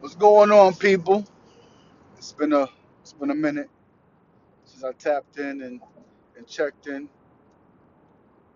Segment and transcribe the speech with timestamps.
[0.00, 1.26] What's going on, people?
[2.18, 2.68] It's been a
[3.02, 3.70] it's been a minute
[4.64, 5.80] since I tapped in and,
[6.36, 7.08] and checked in,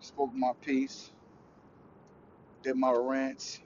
[0.00, 1.12] spoke my piece,
[2.62, 3.60] did my rants.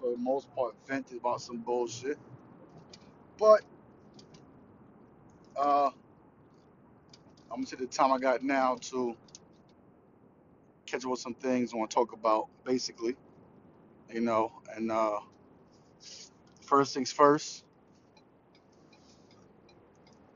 [0.00, 2.18] For the most part, vented about some bullshit.
[3.38, 3.62] But
[5.58, 5.90] uh,
[7.50, 9.16] I'm gonna take the time I got now to
[10.86, 13.16] catch up with some things I want to talk about, basically.
[14.12, 15.18] You know, and uh,
[16.62, 17.64] first things first.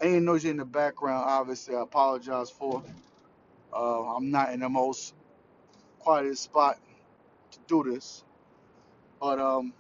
[0.00, 2.82] Any noise in the background, obviously, I apologize for.
[3.73, 5.14] Uh, I'm not in the most
[6.00, 6.78] quietest spot
[7.52, 8.24] to do this,
[9.20, 9.73] but um,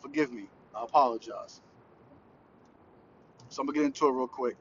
[0.00, 0.48] forgive me.
[0.74, 1.60] I apologize.
[3.48, 4.56] So I'm gonna get into it real quick.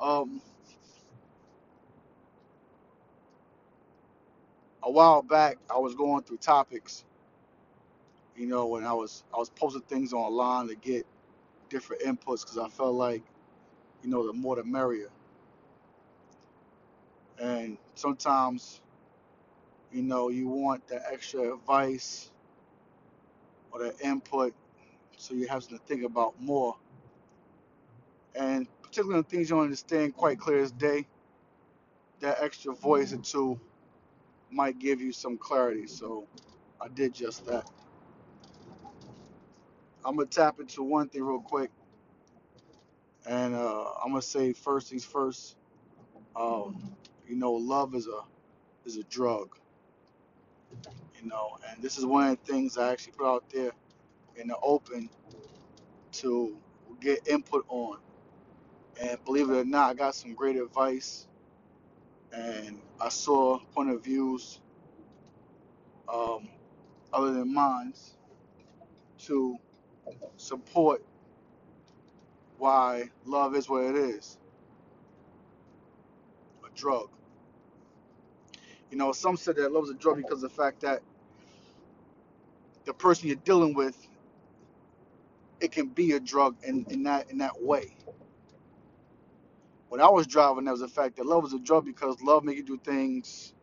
[0.00, 0.40] Um,
[4.82, 7.04] a while back, I was going through topics,
[8.36, 11.06] you know, and I was I was posting things online to get
[11.68, 13.22] different inputs because I felt like,
[14.02, 15.10] you know, the more the merrier.
[17.40, 18.80] And sometimes,
[19.92, 22.30] you know, you want the extra advice
[23.72, 24.54] or the input,
[25.16, 26.76] so you have something to think about more.
[28.34, 31.06] And particularly on things you don't understand quite clear as day,
[32.20, 33.60] that extra voice or two
[34.50, 35.86] might give you some clarity.
[35.86, 36.28] So
[36.80, 37.68] I did just that.
[40.04, 41.70] I'm gonna tap into one thing real quick,
[43.26, 45.56] and uh, I'm gonna say first things first.
[46.36, 46.96] Um,
[47.28, 48.20] you know, love is a
[48.86, 49.56] is a drug.
[51.20, 53.72] You know, and this is one of the things I actually put out there
[54.36, 55.10] in the open
[56.12, 56.58] to
[57.00, 57.98] get input on.
[59.00, 61.28] And believe it or not, I got some great advice,
[62.32, 64.60] and I saw point of views
[66.12, 66.48] um,
[67.12, 67.94] other than mine
[69.20, 69.56] to
[70.36, 71.02] support
[72.58, 74.38] why love is what it is,
[76.66, 77.08] a drug.
[78.90, 81.02] You know, some said that love is a drug because of the fact that
[82.86, 83.96] the person you're dealing with,
[85.60, 87.97] it can be a drug in, in that in that way.
[89.88, 92.44] When I was driving, there was the fact that love is a drug because love
[92.44, 93.54] make you do things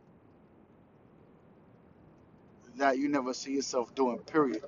[2.76, 4.64] that you never see yourself doing, period.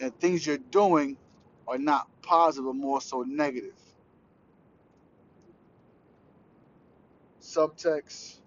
[0.00, 1.16] And things you're doing
[1.68, 3.74] are not positive, but more so negative.
[7.40, 8.38] Subtext,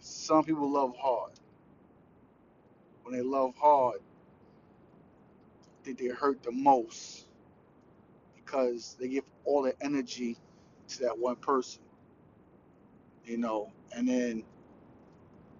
[0.00, 1.32] some people love hard.
[3.04, 4.00] When they love hard,
[5.82, 7.27] I they hurt the most
[8.48, 10.38] because they give all their energy
[10.88, 11.82] to that one person,
[13.24, 14.44] you know, and then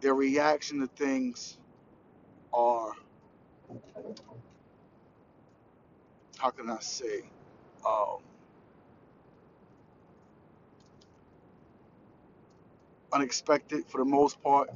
[0.01, 1.59] their reaction to things
[2.53, 2.93] are,
[6.39, 7.23] how can I say,
[7.87, 8.19] um,
[13.13, 14.71] unexpected for the most part,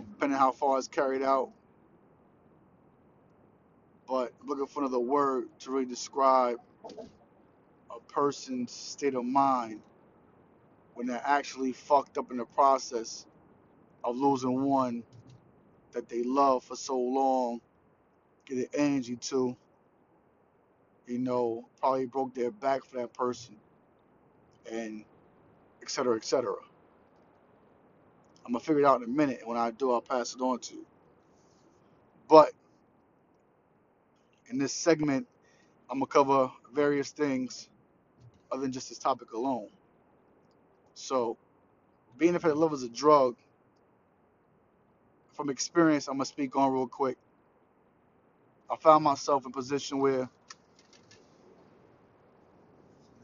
[0.00, 1.50] depending how far it's carried out.
[4.08, 6.58] But looking for another word to really describe
[7.90, 9.80] a person's state of mind
[10.94, 13.26] when they're actually fucked up in the process
[14.04, 15.04] of losing one
[15.92, 17.60] that they love for so long,
[18.46, 19.56] get the energy to,
[21.06, 23.56] you know, probably broke their back for that person,
[24.70, 25.04] and
[25.82, 26.56] et cetera, et cetera.
[28.46, 29.40] I'm gonna figure it out in a minute.
[29.40, 30.86] and When I do, I'll pass it on to you.
[32.28, 32.52] But
[34.50, 35.26] in this segment,
[35.90, 37.68] I'm gonna cover various things
[38.52, 39.68] other than just this topic alone.
[40.94, 41.36] So,
[42.18, 43.36] being if love is a drug,
[45.34, 47.18] from experience, I'm gonna speak on real quick.
[48.70, 50.28] I found myself in a position where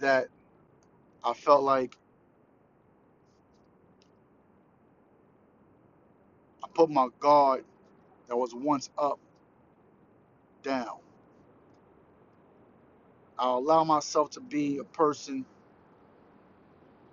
[0.00, 0.28] that
[1.24, 1.96] I felt like
[6.64, 7.64] I put my guard
[8.28, 9.20] that was once up
[10.64, 11.01] down.
[13.42, 15.46] I allow myself to be a person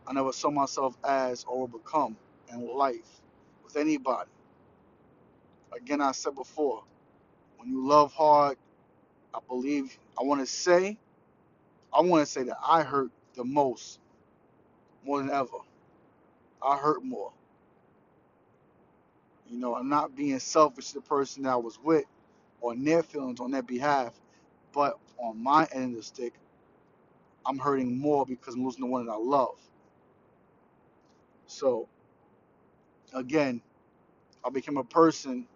[0.08, 2.18] I never saw myself as or become
[2.52, 3.22] in life
[3.64, 4.30] with anybody.
[5.76, 6.84] Again, I said before,
[7.58, 8.58] when you love hard,
[9.34, 10.98] I believe I want to say,
[11.94, 14.00] I want to say that I hurt the most,
[15.06, 15.50] more than ever.
[16.62, 17.34] I hurt more.
[19.50, 22.06] You know, I'm not being selfish to the person that I was with
[22.62, 24.14] on their feelings on their behalf,
[24.74, 26.33] but on my end of the stick,
[27.45, 29.60] I'm hurting more because I'm losing the one that I love.
[31.48, 31.89] So
[33.13, 33.62] again,
[34.45, 35.48] I became a person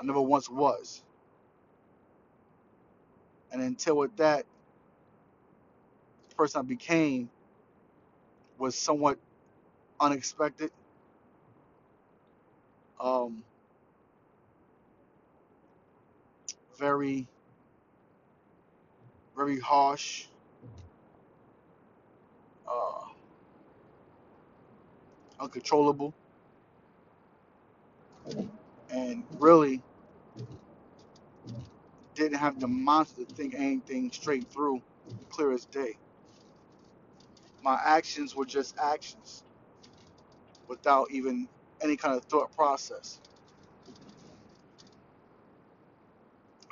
[0.00, 1.02] I never once was.
[3.52, 4.46] And until with that,
[6.30, 7.30] the person I became
[8.58, 9.18] was somewhat
[10.00, 10.70] unexpected,
[13.00, 13.42] um,
[16.84, 17.26] very,
[19.36, 20.26] very harsh,
[22.68, 23.06] uh,
[25.40, 26.14] uncontrollable,
[28.90, 29.82] and really
[32.14, 32.68] didn't have the
[33.14, 34.82] to think anything straight through,
[35.30, 35.96] clear as day.
[37.62, 39.44] My actions were just actions
[40.68, 41.48] without even
[41.82, 43.20] any kind of thought process.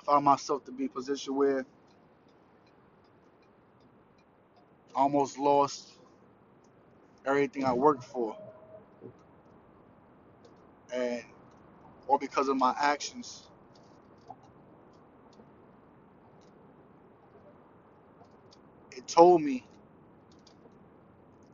[0.03, 1.61] I found myself to be in a position where
[4.97, 5.93] I almost lost
[7.27, 8.37] everything I worked for,
[10.95, 11.23] and
[12.09, 13.45] all because of my actions.
[18.97, 19.65] It told me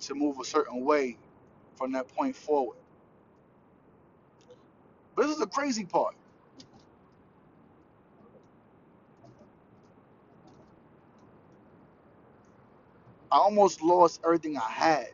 [0.02, 1.18] to move a certain way
[1.76, 2.78] from that point forward.
[5.16, 6.16] But this is the crazy part.
[13.32, 15.08] I almost lost everything I had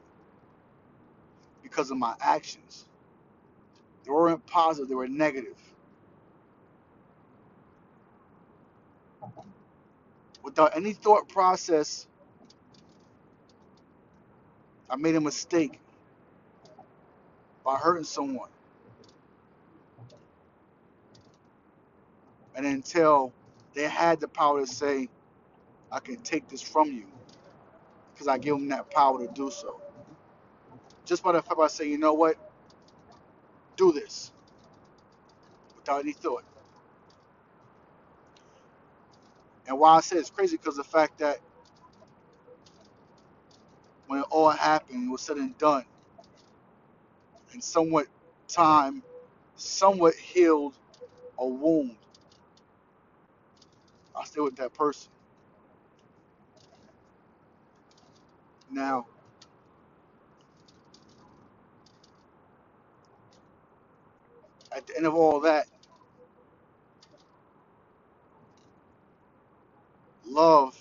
[1.62, 2.86] because of my actions.
[4.04, 5.56] They weren't positive, they were negative.
[10.44, 12.06] Without any thought process,
[14.90, 15.80] I made a mistake
[17.64, 18.50] by hurting someone.
[22.56, 23.32] And until
[23.74, 25.08] they had the power to say,
[25.92, 27.06] I can take this from you,
[28.14, 29.80] because I give them that power to do so.
[31.06, 32.36] Just by the fact I say, you know what,
[33.76, 34.32] do this
[35.76, 36.44] without any thought.
[39.68, 41.40] And why I say it's crazy because the fact that
[44.08, 45.84] when it all happened, it was said and done,
[47.52, 48.06] and somewhat
[48.48, 49.02] time,
[49.56, 50.74] somewhat healed
[51.38, 51.96] a wound.
[54.16, 55.10] I stay with that person.
[58.74, 59.06] Now,
[64.76, 65.66] at the end of all that,
[70.26, 70.76] love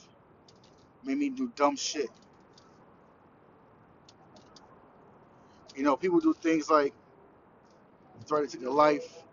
[1.05, 2.09] made me do dumb shit.
[5.75, 6.93] You know, people do things like
[8.27, 9.23] threaten to their life.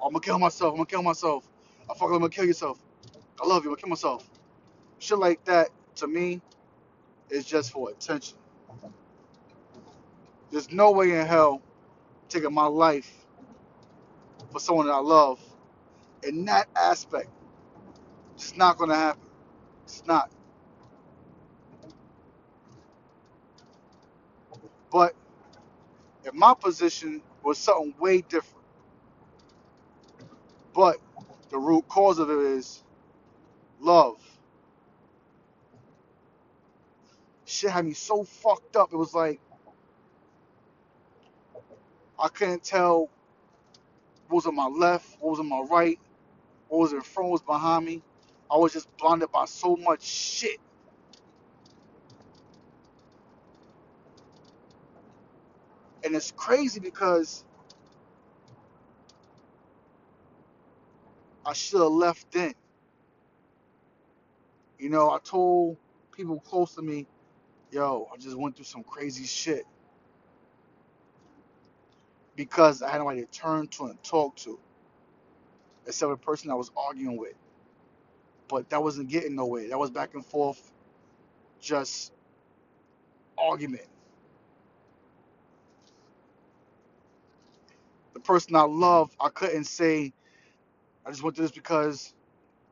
[0.00, 0.72] Oh, I'm gonna kill myself.
[0.72, 1.48] I'm gonna kill myself.
[1.90, 2.04] I fuck.
[2.08, 2.80] I'm gonna kill yourself.
[3.42, 3.70] I love you.
[3.70, 4.28] I'm gonna kill myself.
[5.00, 6.42] Shit like that to me
[7.30, 8.38] is just for attention.
[10.50, 11.62] There's no way in hell
[12.28, 13.10] taking my life
[14.52, 15.40] for someone that I love.
[16.24, 17.30] In that aspect,
[18.34, 19.28] it's not gonna happen.
[19.84, 20.30] It's not.
[24.92, 25.14] But
[26.24, 28.66] if my position was something way different,
[30.74, 30.98] but
[31.50, 32.84] the root cause of it is
[33.80, 34.20] love.
[37.46, 38.92] Shit had me so fucked up.
[38.92, 39.40] It was like
[42.18, 43.10] I couldn't tell
[44.28, 45.98] what was on my left, what was on my right,
[46.68, 48.02] what was in front, what was behind me.
[48.50, 50.60] I was just blinded by so much shit.
[56.04, 57.44] And it's crazy because
[61.46, 62.54] I should have left then.
[64.78, 65.78] You know, I told
[66.12, 67.06] people close to me,
[67.76, 69.64] yo, I just went through some crazy shit.
[72.36, 74.58] Because I had nobody to turn to and talk to,
[75.86, 77.34] except the person I was arguing with.
[78.48, 79.68] But that wasn't getting nowhere.
[79.68, 80.72] That was back and forth,
[81.60, 82.12] just
[83.38, 83.86] argument.
[88.14, 90.12] The person I loved, I couldn't say,
[91.06, 92.14] I just went through this because,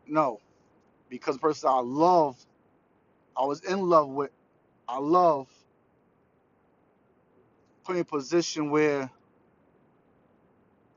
[0.07, 0.41] no.
[1.11, 2.47] Because the person I loved,
[3.37, 4.31] I was in love with,
[4.89, 5.49] I love,
[7.85, 9.11] putting in a position where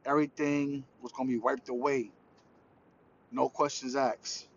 [0.06, 2.12] everything was going to be wiped away.
[3.32, 4.48] No questions asked.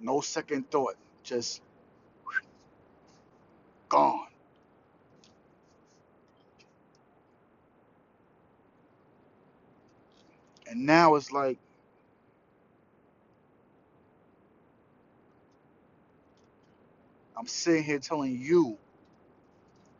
[0.00, 0.96] No second thought.
[1.24, 1.62] Just
[3.88, 4.26] gone.
[10.68, 11.58] And now it's like,
[17.36, 18.78] I'm sitting here telling you,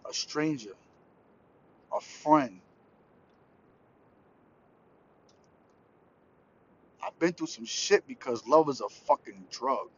[0.09, 0.73] a stranger,
[1.97, 2.61] a friend,
[7.05, 9.89] I've been through some shit because love is a fucking drug.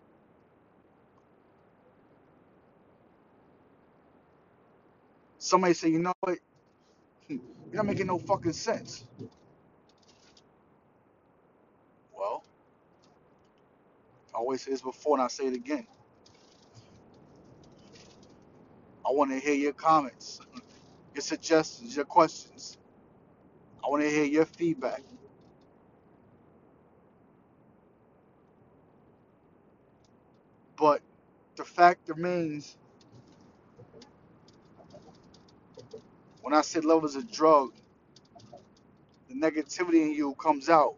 [5.39, 6.39] Somebody say, you know what?
[7.29, 7.41] You're
[7.75, 9.05] not making no fucking sense.
[12.17, 12.45] Well,
[14.35, 15.87] I always say this before and I say it again.
[19.07, 20.41] I want to hear your comments,
[21.15, 22.79] your suggestions, your questions.
[23.85, 25.03] I want to hear your feedback.
[30.77, 31.03] But
[31.57, 32.77] the fact remains,
[36.43, 37.73] when I say love is a drug,
[39.29, 40.97] the negativity in you comes out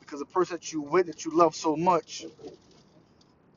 [0.00, 2.26] because the person that you with, that you love so much,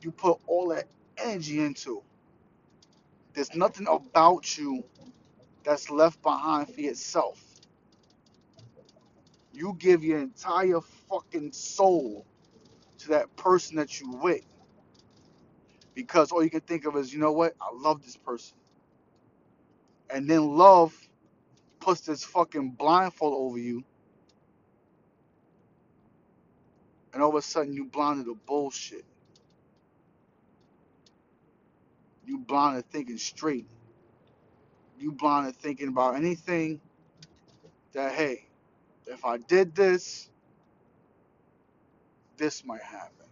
[0.02, 0.86] you put all that
[1.18, 2.02] energy into.
[3.34, 4.84] There's nothing about you
[5.64, 7.42] that's left behind for yourself.
[9.52, 12.26] You give your entire fucking soul
[12.98, 14.44] to that person that you with
[15.94, 17.54] because all you can think of is, you know what?
[17.60, 18.56] I love this person.
[20.10, 20.94] And then love
[21.80, 23.84] puts this fucking blindfold over you,
[27.12, 29.04] and all of a sudden you blinded to bullshit.
[32.32, 33.66] You blinded thinking straight.
[34.98, 36.80] You blinded thinking about anything
[37.92, 38.46] that, hey,
[39.06, 40.30] if I did this,
[42.38, 43.26] this might happen.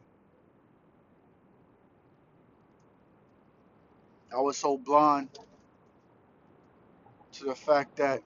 [4.36, 5.30] I was so blind
[7.32, 8.22] to the fact that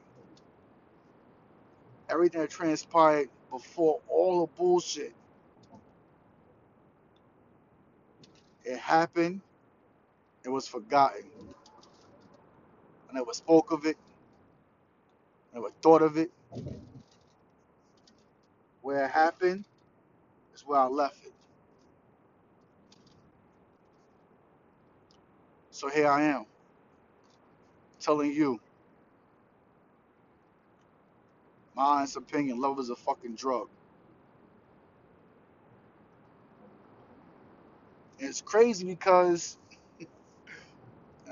[2.11, 5.15] everything that transpired before all the bullshit,
[8.65, 9.43] it happened,
[10.45, 11.25] it was forgotten.
[13.11, 13.97] I never spoke of it,
[15.53, 16.31] I never thought of it.
[18.83, 19.65] Where it happened
[20.55, 21.35] is where I left it.
[25.71, 26.47] So here I am,
[28.01, 28.61] telling you
[31.77, 33.69] my honest opinion, love is a fucking drug.
[38.21, 39.59] And it's crazy because,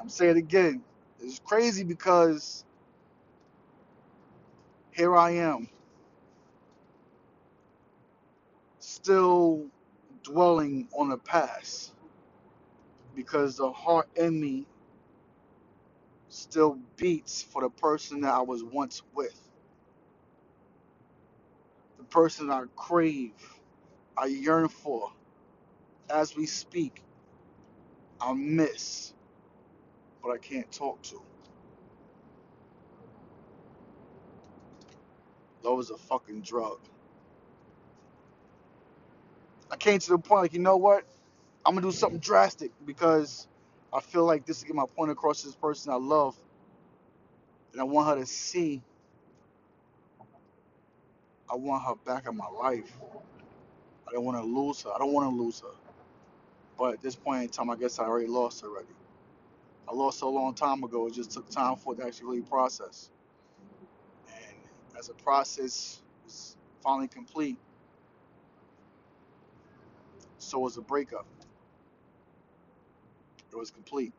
[0.01, 0.83] I'm saying it again,
[1.21, 2.65] it's crazy because
[4.93, 5.69] here I am,
[8.81, 9.67] still
[10.25, 11.95] dwelling on the past
[13.17, 14.67] because the heart in me
[16.29, 19.41] still beats for the person that I was once with,
[21.99, 23.33] the person I crave,
[24.19, 25.13] I yearn for.
[26.11, 27.03] As we speak,
[28.21, 29.12] I miss,
[30.23, 31.23] but I can't talk to.
[35.65, 36.79] Love is a fucking drug.
[39.71, 41.05] I came to the point like, you know what?
[41.67, 43.49] I'm gonna do something drastic because
[43.93, 46.37] I feel like this to get my point across to this person I love,
[47.73, 48.83] and I want her to see.
[51.51, 52.93] I want her back in my life.
[54.09, 54.91] I don't want to lose her.
[54.95, 55.75] I don't want to lose her.
[56.79, 58.89] But at this point in time, I guess I already lost already.
[59.89, 61.07] I lost a long time ago.
[61.09, 63.11] It just took time for it to actually really process.
[64.29, 67.59] And as the process was finally complete,
[70.39, 71.27] so was the breakup.
[73.53, 74.13] It was complete.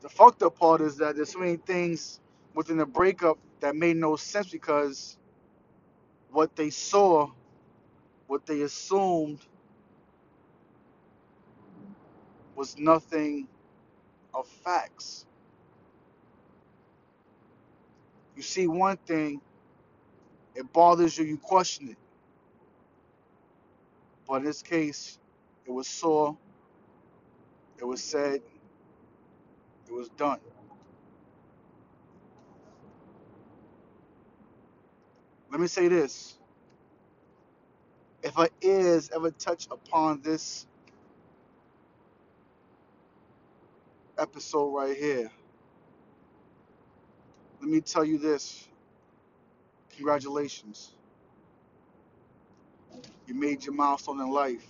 [0.00, 2.20] The fucked up part is that there's so many things
[2.54, 5.18] within the breakup that made no sense because
[6.30, 7.30] what they saw,
[8.30, 9.40] what they assumed,
[12.56, 13.48] was nothing
[14.34, 15.26] of facts.
[18.36, 19.40] You see one thing,
[20.56, 21.98] it bothers you, you question it.
[24.28, 25.18] But in this case,
[25.66, 26.36] it was saw,
[27.78, 28.42] it was said,
[29.88, 30.40] it was done.
[35.52, 36.36] Let me say this.
[38.22, 40.66] If our ears ever touch upon this
[44.18, 45.30] episode right here,
[47.60, 48.68] let me tell you this.
[49.96, 50.94] Congratulations.
[53.26, 54.66] You made your milestone in life.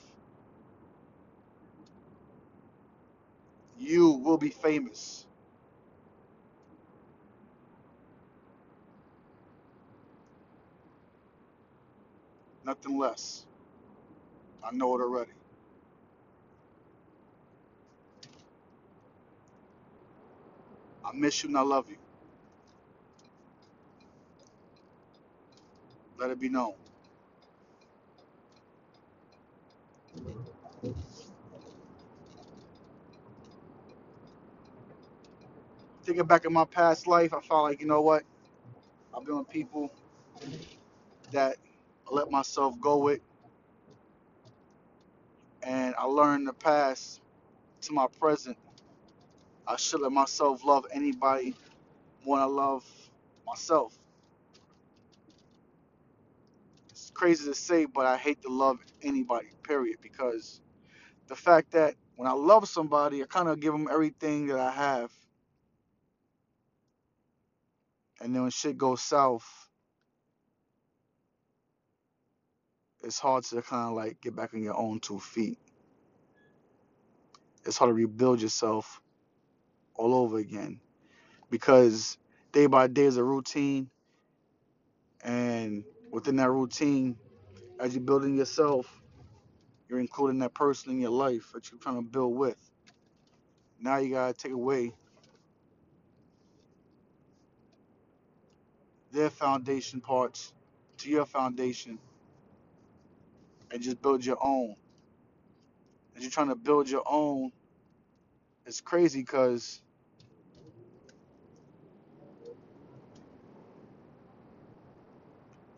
[3.78, 5.26] You will be famous.
[12.64, 13.46] Nothing less.
[14.64, 15.32] I know it already.
[21.04, 21.98] I miss you and I love you.
[26.18, 26.74] Let it be known.
[36.04, 38.24] Thinking back in my past life, I felt like, you know what?
[39.14, 39.90] I've been with people
[41.32, 41.56] that
[42.10, 43.20] I let myself go with,
[45.62, 47.20] and I learned the past
[47.82, 48.58] to my present.
[49.66, 51.56] I should let myself love anybody
[52.26, 52.84] more than I love
[53.46, 53.98] myself.
[56.90, 60.60] It's crazy to say, but I hate to love anybody, period, because
[61.28, 64.72] the fact that when I love somebody, I kind of give them everything that I
[64.72, 65.12] have,
[68.20, 69.69] and then when shit goes south,
[73.02, 75.58] it's hard to kind of like get back on your own two feet.
[77.64, 79.00] It's hard to rebuild yourself
[79.94, 80.80] all over again
[81.50, 82.18] because
[82.52, 83.90] day by day is a routine,
[85.22, 87.18] and within that routine,
[87.80, 89.02] as you're building yourself,
[89.88, 92.58] you're including that person in your life that you're trying to build with.
[93.80, 94.94] Now you gotta take away
[99.12, 100.54] their foundation parts
[100.98, 101.98] to your foundation
[103.70, 104.76] and just build your own.
[106.16, 107.52] As you're trying to build your own,
[108.66, 109.80] it's crazy because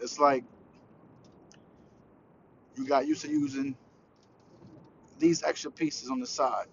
[0.01, 0.45] it's like
[2.77, 3.77] you got used to using
[5.19, 6.67] these extra pieces on the side.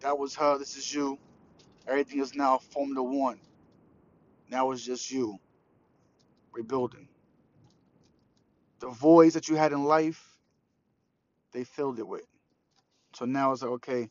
[0.00, 1.18] That was her, this is you.
[1.86, 3.38] Everything is now formed to one.
[4.50, 5.38] Now it's just you
[6.52, 7.08] rebuilding.
[8.84, 10.36] The voids that you had in life,
[11.52, 12.26] they filled it with.
[13.14, 14.10] So now it's like, okay,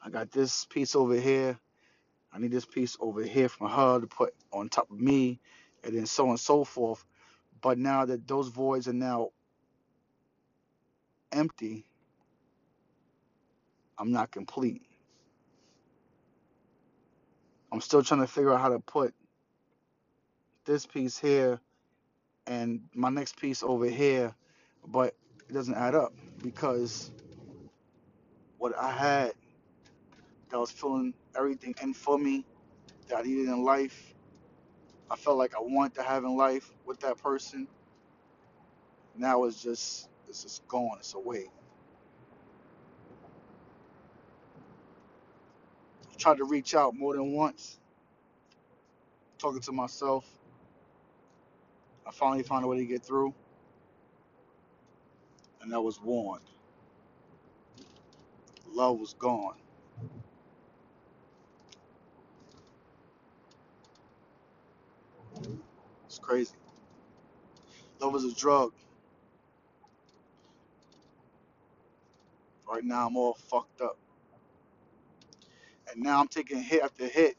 [0.00, 1.58] I got this piece over here.
[2.32, 5.40] I need this piece over here from her to put on top of me,
[5.82, 7.04] and then so on and so forth.
[7.60, 9.30] But now that those voids are now
[11.32, 11.84] empty,
[13.98, 14.82] I'm not complete.
[17.72, 19.12] I'm still trying to figure out how to put
[20.66, 21.58] this piece here
[22.48, 24.34] and my next piece over here,
[24.88, 25.16] but
[25.50, 27.12] it doesn't add up because
[28.58, 29.34] what I had
[30.50, 32.46] that was filling everything in for me
[33.08, 34.14] that I needed in life,
[35.10, 37.68] I felt like I wanted to have in life with that person.
[39.16, 40.98] Now it's just it's just gone.
[40.98, 41.50] It's away.
[46.12, 47.78] I tried to reach out more than once,
[49.38, 50.26] talking to myself.
[52.08, 53.34] I finally found a way to get through,
[55.62, 56.44] and that was warned.
[58.72, 59.56] Love was gone.
[66.06, 66.56] It's crazy.
[68.00, 68.72] Love is a drug.
[72.70, 73.98] Right now I'm all fucked up.
[75.92, 77.36] And now I'm taking hit after hit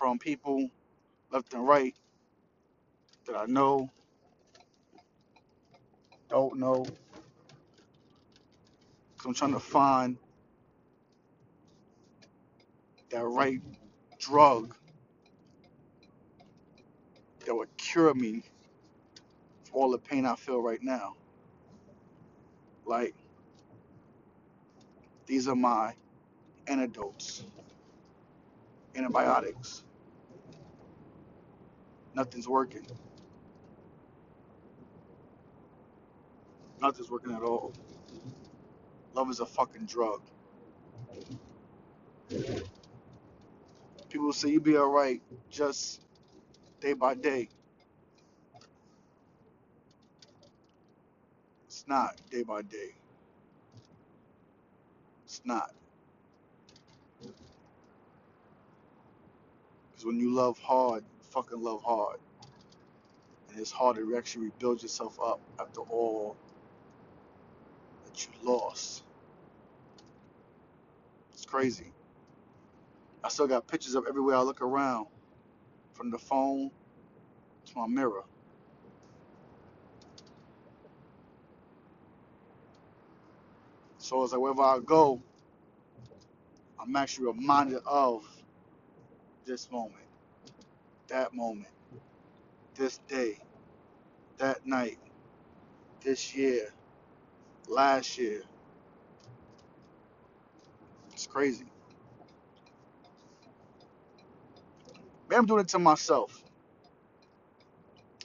[0.00, 0.70] from people
[1.30, 1.94] left and right
[3.26, 3.90] that I know,
[6.30, 6.84] don't know.
[9.18, 10.18] Cause I'm trying to find
[13.10, 13.60] that right
[14.18, 14.74] drug
[17.46, 18.42] that would cure me
[19.64, 21.14] for all the pain I feel right now.
[22.86, 23.14] Like
[25.26, 25.94] these are my
[26.68, 27.44] antidotes,
[28.96, 29.84] antibiotics.
[32.14, 32.86] Nothing's working.
[36.80, 37.72] Nothing's working at all.
[39.14, 40.22] Love is a fucking drug.
[44.10, 46.02] People say you'll be alright just
[46.80, 47.48] day by day.
[51.66, 52.94] It's not day by day.
[55.24, 55.72] It's not.
[59.90, 62.18] Because when you love hard, fucking love hard.
[63.50, 66.36] And it's hard to actually rebuild yourself up after all
[68.06, 69.04] that you lost.
[71.32, 71.92] It's crazy.
[73.24, 75.08] I still got pictures of everywhere I look around,
[75.94, 76.70] from the phone
[77.66, 78.24] to my mirror.
[83.98, 85.22] So it's like wherever I go,
[86.80, 88.24] I'm actually reminded of
[89.46, 89.99] this moment,
[91.10, 91.68] that moment,
[92.76, 93.38] this day,
[94.38, 94.98] that night,
[96.02, 96.68] this year,
[97.68, 98.42] last year.
[101.12, 101.66] It's crazy.
[105.28, 106.44] Maybe I'm doing it to myself.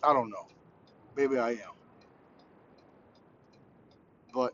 [0.04, 0.48] I don't know.
[1.15, 1.74] Maybe I am.
[4.34, 4.54] But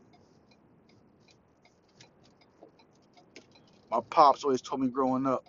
[3.91, 5.46] my pops always told me growing up,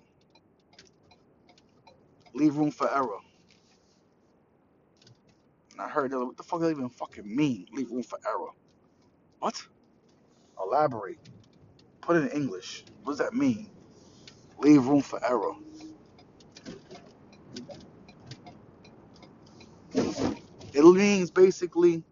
[2.35, 3.19] leave room for error.
[5.73, 6.13] And I heard.
[6.15, 7.67] What the fuck does that even fucking mean?
[7.73, 8.51] Leave room for error.
[9.41, 9.63] What?
[10.61, 11.19] Elaborate.
[12.03, 12.85] Put it in English.
[13.05, 13.71] What does that mean?
[14.59, 15.53] Leave room for error.
[20.75, 22.05] It means basically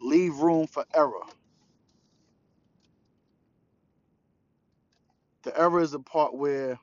[0.00, 1.24] leave room for error.
[5.44, 6.78] The error is the part where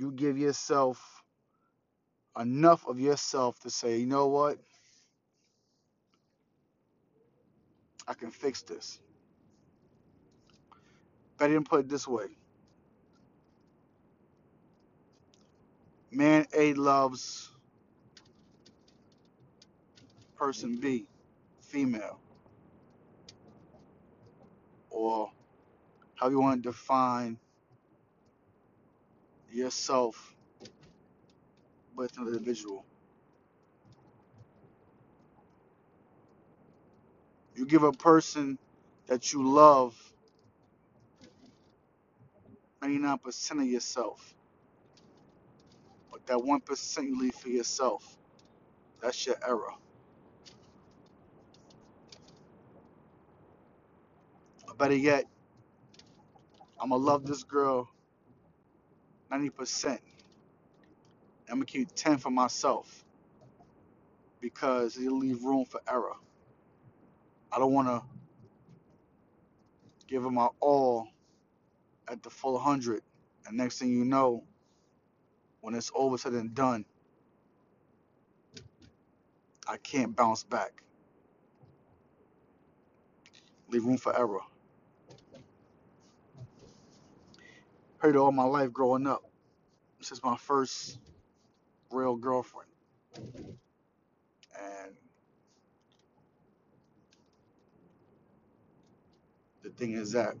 [0.00, 1.22] you give yourself
[2.40, 4.58] enough of yourself to say, you know what?
[8.08, 8.98] I can fix this.
[11.38, 12.26] Better than put it this way.
[16.10, 17.50] Man A loves
[20.36, 21.06] person B,
[21.60, 22.18] female,
[24.90, 25.30] or
[26.16, 27.38] how you want to define
[29.54, 30.36] yourself
[31.96, 32.84] with an individual.
[37.56, 38.58] You give a person
[39.08, 39.96] that you love
[42.82, 44.34] 99% of yourself,
[46.12, 48.18] but that 1% you leave for yourself,
[49.02, 49.72] that's your error.
[54.68, 55.26] Or better yet,
[56.80, 57.88] I'm gonna love this girl
[59.32, 59.98] 90%.
[61.48, 63.04] I'm gonna keep 10 for myself
[64.40, 66.14] because it'll leave room for error.
[67.52, 68.02] I don't wanna
[70.08, 71.08] give her my all
[72.08, 73.02] at the full 100,
[73.46, 74.44] and next thing you know,
[75.60, 76.84] when it's over said and done,
[79.68, 80.82] I can't bounce back.
[83.68, 84.40] Leave room for error.
[88.04, 89.22] It all my life growing up.
[90.00, 90.98] Since my first
[91.90, 92.70] real girlfriend.
[94.60, 94.92] And
[99.62, 100.34] the thing is that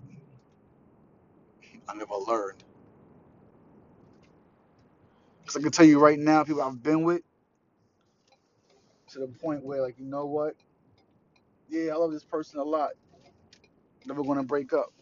[1.88, 2.64] I never learned.
[5.40, 7.22] Because I can tell you right now, people I've been with,
[9.10, 10.56] to the point where, like, you know what?
[11.68, 12.90] Yeah, I love this person a lot.
[14.06, 14.92] Never gonna break up.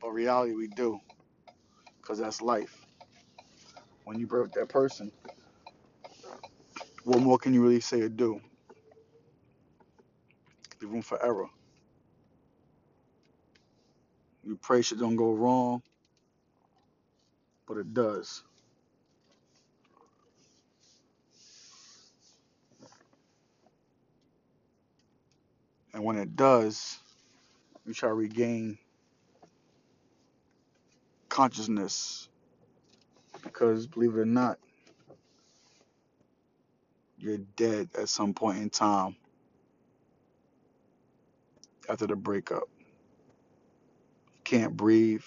[0.00, 1.00] But reality, we do.
[2.08, 2.86] Because that's life.
[4.06, 5.12] When you with that person,
[7.04, 8.40] what more can you really say or do?
[10.80, 11.48] Leave room for error.
[14.42, 15.82] You pray shit don't go wrong,
[17.66, 18.42] but it does.
[25.92, 27.00] And when it does,
[27.84, 28.78] you try to regain
[31.38, 32.28] consciousness.
[33.44, 34.58] Because believe it or not,
[37.16, 39.14] you're dead at some point in time
[41.88, 42.64] after the breakup.
[44.26, 45.22] You Can't breathe,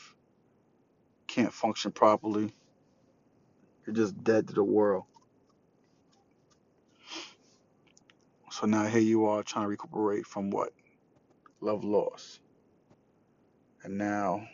[1.27, 2.53] can't function properly.
[3.85, 5.05] You're just dead to the world.
[8.51, 10.73] So now here you are trying to recuperate from what?
[11.61, 12.41] Love loss.
[13.83, 14.45] And now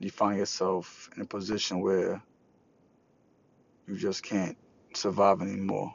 [0.00, 2.22] you find yourself in a position where
[3.86, 4.56] you just can't
[4.94, 5.94] survive anymore.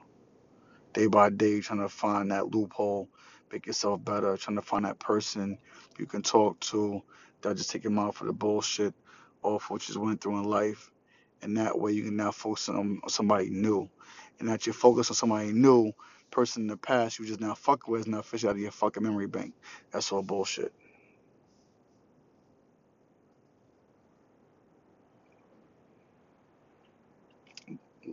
[0.94, 3.10] Day by day, trying to find that loophole,
[3.52, 5.58] make yourself better, trying to find that person
[6.00, 7.02] you can talk to
[7.42, 8.94] that'll just take your mind for the bullshit
[9.44, 10.92] off what you went through in life.
[11.42, 13.90] And that way you can now focus on somebody new.
[14.40, 15.94] And that you focus on somebody new,
[16.32, 18.72] person in the past you just now fucking with is now fish out of your
[18.72, 19.54] fucking memory bank.
[19.92, 20.74] That's all bullshit.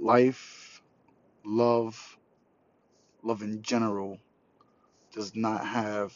[0.00, 0.82] Life,
[1.44, 2.18] love,
[3.22, 4.18] love in general
[5.12, 6.12] does not have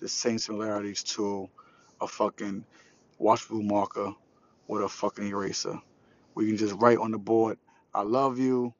[0.00, 1.48] the same similarities to
[2.00, 2.64] a fucking
[3.18, 4.14] washable marker
[4.68, 5.80] with a fucking eraser.
[6.34, 7.58] We can just write on the board,
[7.94, 8.74] I love you,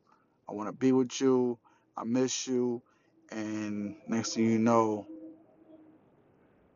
[0.48, 1.58] I want to be with you,
[1.96, 2.82] I miss you,
[3.32, 5.06] and next thing you know,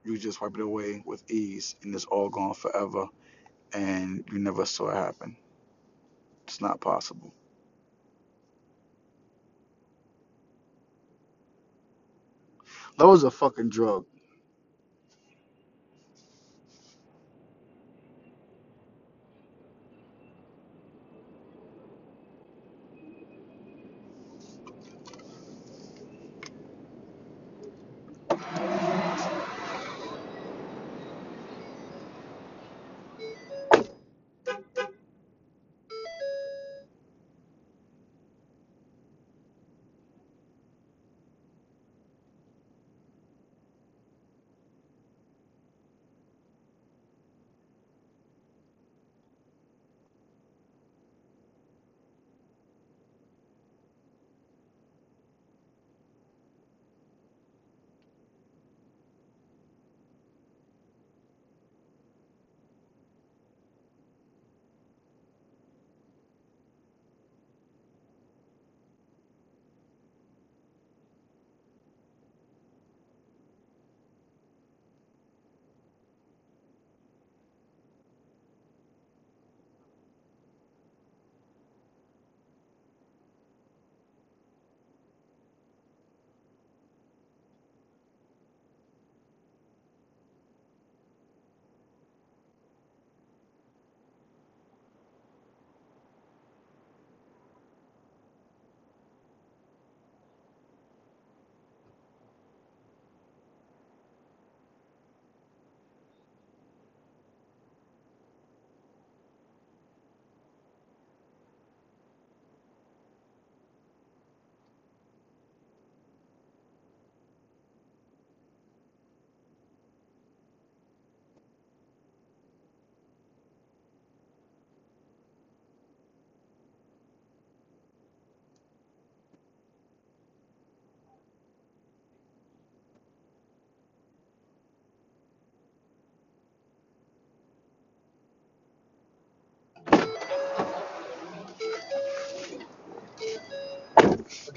[0.04, 3.06] you just wipe it away with ease and it's all gone forever
[3.72, 5.36] and you never saw it happen.
[6.46, 7.34] It's not possible.
[12.98, 14.06] Love was a fucking drug.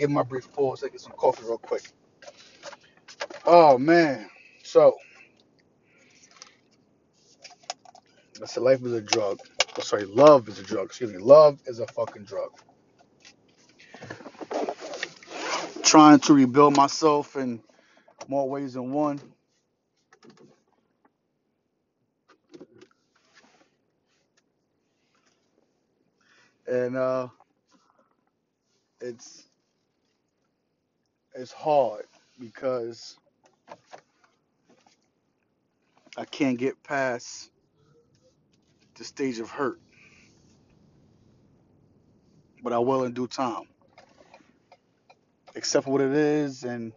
[0.02, 0.82] Forgive my brief pause.
[0.82, 1.84] Take some coffee real quick.
[3.46, 4.30] Oh man.
[4.64, 4.96] So
[8.42, 9.40] I said life is a drug.
[9.78, 10.88] Oh, sorry, love is a drug.
[10.88, 11.20] Excuse me.
[11.20, 12.52] Love is a fucking drug.
[15.84, 17.62] Trying to rebuild myself in
[18.28, 19.20] more ways than one.
[26.68, 27.30] And uh
[29.02, 29.46] it's
[31.36, 32.06] it's hard
[32.40, 33.18] because
[36.18, 37.52] I can't get past
[38.96, 39.80] the stage of hurt.
[42.64, 43.64] But I will in due time.
[45.56, 46.94] Accept what it is and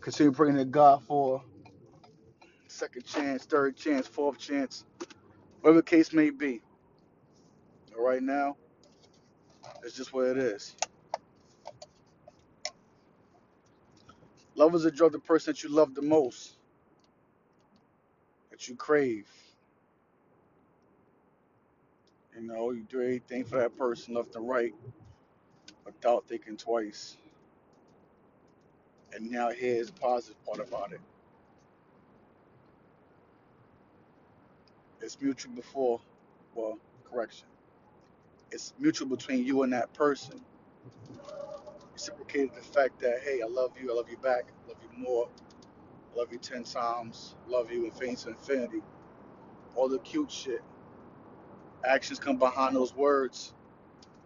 [0.00, 1.42] continue praying to God for
[2.68, 4.84] second chance, third chance, fourth chance,
[5.60, 6.62] whatever the case may be.
[7.90, 8.56] But right now,
[9.84, 10.76] it's just what it is.
[14.60, 16.58] Love is a drug, the person that you love the most,
[18.50, 19.26] that you crave.
[22.36, 24.74] You know, you do anything for that person left and right
[25.86, 27.16] without thinking twice.
[29.14, 31.00] And now here's the positive part about it.
[35.00, 36.02] It's mutual before,
[36.54, 36.78] well,
[37.10, 37.46] correction.
[38.50, 40.38] It's mutual between you and that person.
[42.00, 45.04] Reciprocated the fact that, hey, I love you, I love you back, I love you
[45.04, 45.28] more,
[46.14, 48.82] I love you 10 times, love you infinity to infinity.
[49.76, 50.62] All the cute shit.
[51.84, 53.54] Actions come behind those words.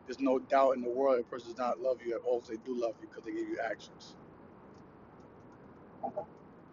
[0.06, 2.40] There's no doubt in the world a person does not love you at all.
[2.40, 4.14] if They do love you because they give you actions.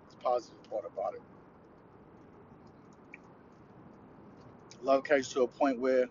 [0.05, 1.21] It's the positive part about it.
[4.83, 6.07] Love carries to a point where,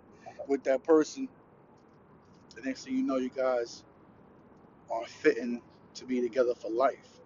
[0.49, 1.29] with that person,
[2.57, 3.85] the next thing you know, you guys
[4.91, 5.63] are fitting
[5.95, 7.21] to be together for life.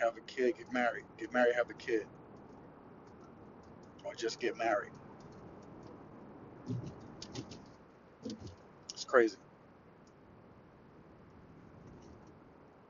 [0.00, 2.06] Have a kid, get married, get married, have a kid,
[4.04, 4.92] or just get married.
[8.92, 9.36] It's crazy.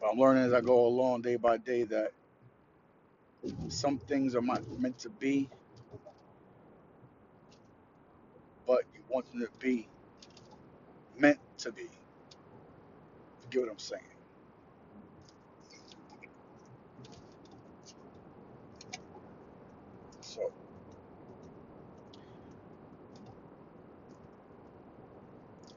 [0.01, 2.13] But I'm learning as I go along, day by day, that
[3.69, 5.49] some things are not meant to be,
[8.67, 9.89] but you want them to be
[11.19, 11.89] meant to be.
[13.55, 14.03] Get what I'm saying?
[20.21, 20.51] So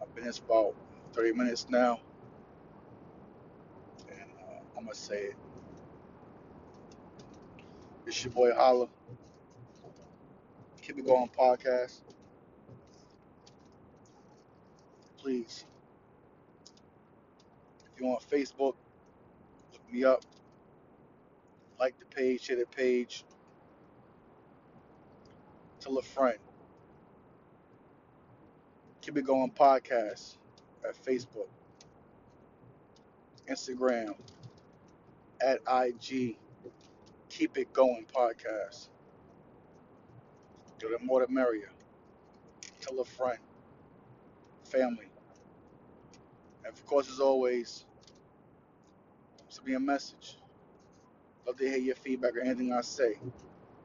[0.02, 0.74] I've been here about
[1.14, 2.00] 30 minutes now,
[4.10, 5.36] and uh, I'm gonna say it.
[8.08, 8.88] It's your boy Holla.
[10.82, 12.02] Keep it going podcast.
[15.20, 15.66] Please,
[18.00, 18.76] you're on Facebook,
[19.72, 20.24] look me up,
[21.80, 23.24] like the page, share the page,
[25.80, 26.38] tell a friend.
[29.02, 30.38] Keep it going podcast
[30.88, 31.48] at Facebook,
[33.50, 34.16] Instagram,
[35.42, 36.38] at IG.
[37.30, 38.90] Keep it going podcast.
[40.80, 41.70] Do the more the merrier.
[42.82, 43.40] Tell a friend,
[44.66, 45.08] family,
[46.66, 47.86] and of course, as always,
[49.68, 50.38] me a message.
[51.46, 53.12] Love to hear your feedback or anything I say.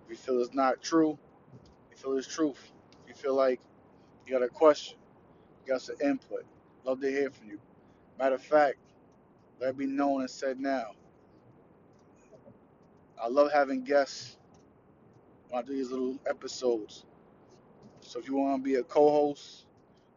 [0.04, 1.18] If you feel it's not true,
[1.90, 2.72] if you feel it's truth.
[3.04, 3.60] If you feel like
[4.26, 4.98] you got a question,
[5.66, 6.44] you got some input.
[6.84, 7.60] Love to hear from you.
[8.18, 8.78] Matter of fact,
[9.60, 10.92] let it be known and said now.
[13.22, 14.36] I love having guests
[15.48, 17.04] when I do these little episodes.
[18.00, 19.66] So if you want to be a co-host,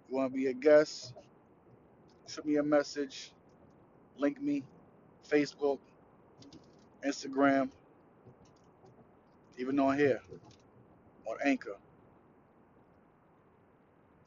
[0.10, 1.14] you want to be a guest,
[2.28, 3.32] shoot me a message,
[4.18, 4.64] link me,
[5.30, 5.80] Facebook,
[7.06, 7.70] Instagram,
[9.58, 10.22] even on here,
[11.28, 11.78] on Anchor.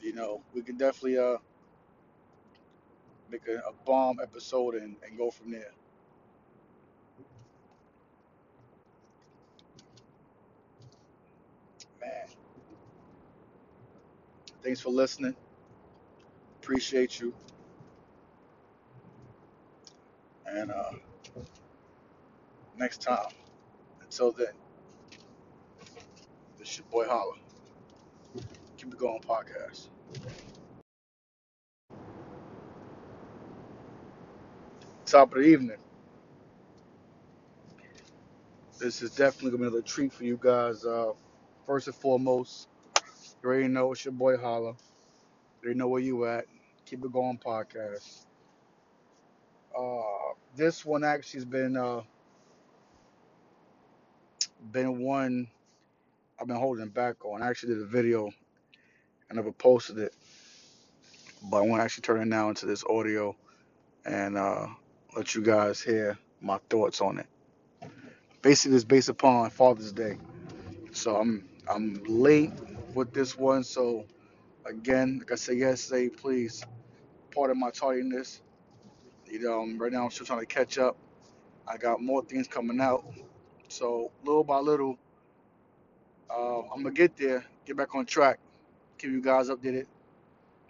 [0.01, 1.39] You know, we can definitely uh
[3.31, 5.73] make a, a bomb episode and, and go from there.
[12.01, 12.27] Man,
[14.63, 15.37] thanks for listening.
[16.63, 17.35] Appreciate you.
[20.49, 20.93] And uh
[22.77, 23.29] next time.
[24.03, 24.55] Until then,
[26.59, 27.35] this your boy Holla.
[28.77, 29.89] Keep it going podcast.
[35.07, 35.79] Top of the evening.
[38.79, 40.85] This is definitely gonna be another treat for you guys.
[40.85, 41.13] Uh
[41.67, 42.69] first and foremost,
[43.43, 44.75] you already know it's your boy Holla.
[45.63, 46.47] You already know where you at.
[46.87, 48.28] Keep it going podcast.
[49.79, 52.01] Uh, this one actually has been uh,
[54.73, 55.47] been one
[56.41, 57.43] I've been holding back on.
[57.43, 58.33] I actually did a video
[59.31, 60.15] I never posted it,
[61.51, 63.37] but I want to actually turn it now into this audio
[64.05, 64.67] and uh,
[65.15, 67.27] let you guys hear my thoughts on it.
[68.43, 70.17] Basically, it's based upon Father's Day,
[70.93, 72.53] so I'm I'm late
[72.95, 73.63] with this one.
[73.63, 74.07] So
[74.65, 76.65] again, like I said yesterday, please
[77.33, 78.41] pardon my tardiness.
[79.31, 80.97] You know, right now I'm still trying to catch up.
[81.69, 83.05] I got more things coming out,
[83.69, 84.99] so little by little,
[86.31, 88.41] uh, I'm gonna get there, get back on track,
[88.99, 89.87] keep you guys updated as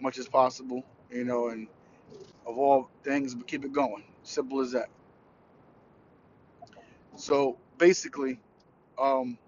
[0.00, 0.84] much as possible.
[1.10, 1.68] You know, and
[2.46, 4.04] of all things, but keep it going.
[4.24, 4.88] Simple as that.
[7.16, 8.40] So basically,
[9.00, 9.38] um,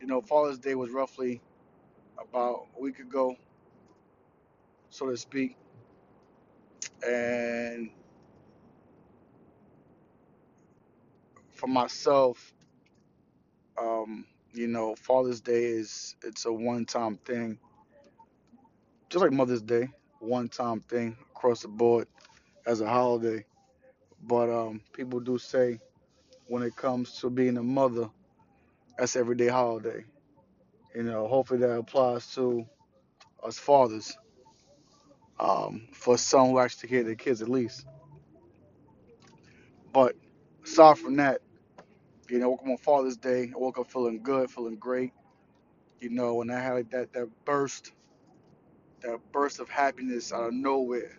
[0.00, 1.40] you know, Father's Day was roughly
[2.18, 3.36] about a week ago,
[4.90, 5.56] so to speak,
[7.06, 7.90] and
[11.52, 12.52] for myself,
[13.78, 17.58] um, you know, Father's Day is it's a one-time thing,
[19.10, 19.88] just like Mother's Day,
[20.20, 22.08] one-time thing across the board
[22.66, 23.44] as a holiday.
[24.22, 25.80] But um, people do say
[26.48, 28.10] when it comes to being a mother,
[28.98, 30.04] that's everyday holiday.
[30.94, 32.66] You know, hopefully that applies to
[33.44, 34.16] us fathers.
[35.38, 37.86] Um, for some who actually care their kids at least.
[39.92, 40.14] But
[40.64, 41.40] aside from that,
[42.28, 43.52] you know, woke up on Father's Day.
[43.54, 45.12] I woke up feeling good, feeling great.
[46.00, 47.92] You know, and I had like that that burst,
[49.02, 51.18] that burst of happiness out of nowhere.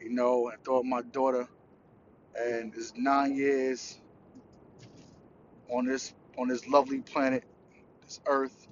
[0.00, 1.48] You know, I thought my daughter,
[2.38, 3.98] and it's nine years
[5.70, 7.44] on this on this lovely planet,
[8.02, 8.68] this Earth,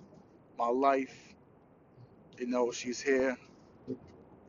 [0.58, 1.34] my life.
[2.38, 3.36] You know, she's here.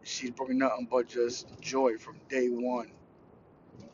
[0.06, 2.94] She's bringing nothing but just joy from day one.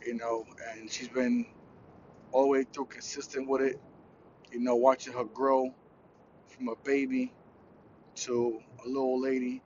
[0.06, 1.48] You know, and she's been
[2.32, 3.82] all the way through consistent with it.
[4.52, 5.74] You know, watching her grow
[6.50, 7.34] from a baby
[8.18, 9.64] to a little lady.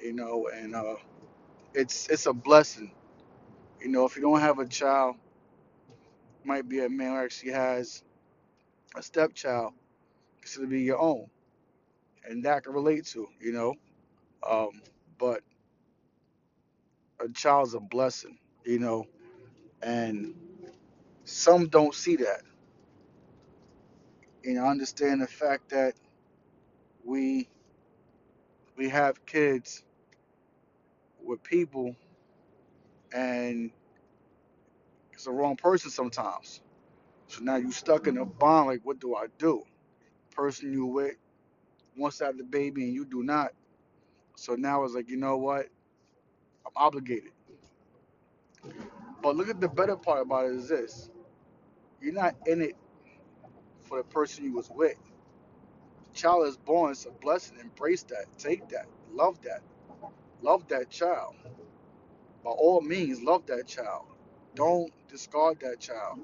[0.00, 0.96] You know, and uh,
[1.74, 2.92] it's it's a blessing.
[3.80, 5.16] You know, if you don't have a child,
[6.44, 8.04] might be a man who actually has
[8.96, 9.74] a stepchild,
[10.42, 11.28] consider to be your own,
[12.28, 13.28] and that can relate to.
[13.40, 13.74] You know,
[14.48, 14.70] um,
[15.24, 15.42] but
[17.20, 18.38] a child's a blessing.
[18.64, 19.06] You know,
[19.82, 20.34] and
[21.24, 22.42] some don't see that.
[24.44, 25.94] And know, understand the fact that
[27.04, 27.48] we
[28.76, 29.84] we have kids
[31.24, 31.96] with people,
[33.14, 33.70] and
[35.12, 36.62] it's the wrong person sometimes.
[37.28, 38.68] So now you stuck in a bond.
[38.68, 39.64] Like, what do I do?
[40.32, 41.16] Person you with
[41.96, 43.52] wants to have the baby, and you do not.
[44.36, 45.68] So now it's like, you know what?
[46.66, 47.32] I'm obligated.
[49.22, 51.10] But look at the better part about it is this:
[52.00, 52.76] you're not in it
[53.82, 54.98] for the person you was with.
[55.98, 57.58] The child is born; it's a blessing.
[57.60, 58.26] Embrace that.
[58.38, 58.86] Take that.
[59.12, 59.62] Love that.
[60.42, 61.36] Love that child.
[62.44, 64.06] By all means, love that child.
[64.54, 66.20] Don't discard that child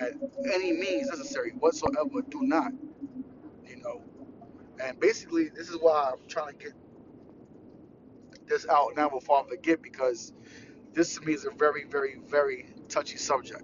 [0.00, 0.12] at
[0.52, 2.22] any means necessary whatsoever.
[2.28, 2.72] Do not.
[3.66, 4.02] You know.
[4.82, 6.72] And basically, this is why I'm trying to get
[8.48, 10.32] this out now before I forget because
[10.94, 13.62] this to me is a very, very, very touchy subject.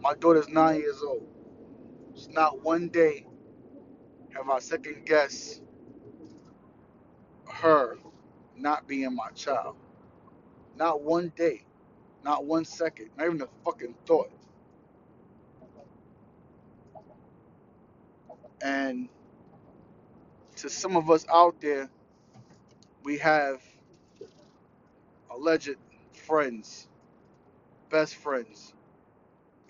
[0.00, 1.26] My daughter's nine years old.
[2.14, 3.26] It's not one day
[4.34, 5.62] have I second guessed
[7.48, 7.96] her
[8.56, 9.76] not being my child.
[10.76, 11.64] Not one day.
[12.24, 13.10] Not one second.
[13.16, 14.30] Not even a fucking thought.
[18.62, 19.08] And
[20.64, 21.90] to some of us out there,
[23.04, 23.60] we have
[25.30, 25.76] alleged
[26.14, 26.88] friends,
[27.90, 28.72] best friends.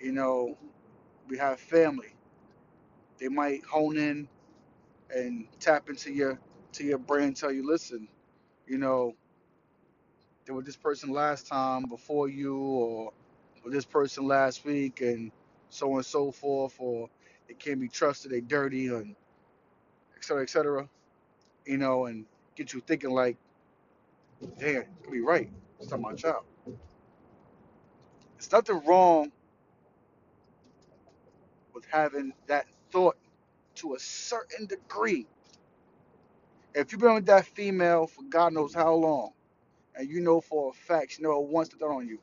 [0.01, 0.57] You know,
[1.29, 2.15] we have family.
[3.19, 4.29] They might hone in
[5.15, 6.39] and tap into your
[6.75, 8.09] to your brain, tell you, listen,
[8.69, 9.15] you know,
[10.47, 13.13] there was this person last time before you, or,
[13.65, 15.33] or this person last week, and
[15.71, 17.11] so on and so forth, or
[17.49, 19.17] they can't be trusted, they dirty, and
[20.25, 20.89] et cetera, et cetera.
[21.67, 23.37] You know, and get you thinking like,
[24.59, 25.51] damn, could be right.
[25.81, 26.45] It's not my child.
[28.39, 29.33] It's nothing wrong
[31.75, 33.17] with having that thought
[33.77, 35.27] to a certain degree.
[36.75, 39.33] If you've been with that female for God knows how long,
[39.97, 42.21] and you know for a fact, you it wants to throw on you,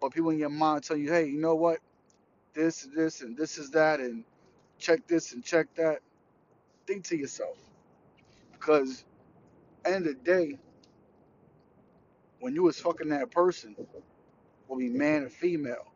[0.00, 1.80] but people in your mind tell you, hey, you know what?
[2.54, 4.24] This, this, and this is that, and
[4.78, 6.00] check this and check that.
[6.86, 7.58] Think to yourself,
[8.52, 9.04] because
[9.84, 10.58] end of the day,
[12.40, 13.76] when you was fucking that person,
[14.68, 15.86] will be man or female,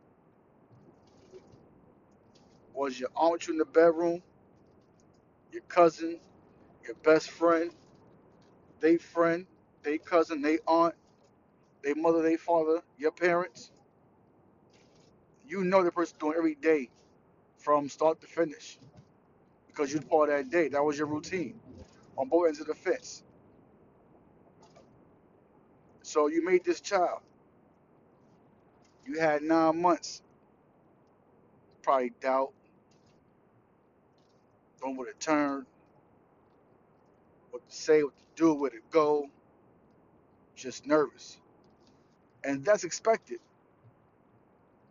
[2.75, 4.23] was your aunt you in the bedroom,
[5.53, 6.21] your cousin,
[6.85, 7.73] your best friend,
[8.81, 9.47] they friend,
[9.83, 10.95] they cousin, they aunt,
[11.83, 13.73] they mother, they father, your parents.
[15.47, 16.91] You know the person doing every day
[17.59, 18.79] from start to finish
[19.79, 20.69] because you're part that day.
[20.69, 21.61] That was your routine
[22.17, 23.23] on both ends of the fence.
[26.03, 27.21] So you made this child.
[29.07, 30.21] You had nine months.
[31.83, 32.53] Probably doubt,
[34.81, 35.65] don't know where to turn,
[37.51, 39.29] what to say, what to do, where to go.
[40.57, 41.39] Just nervous.
[42.45, 43.39] And that's expected.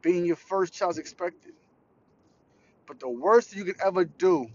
[0.02, 1.54] Being your first child's expected.
[2.88, 4.48] But the worst you can ever do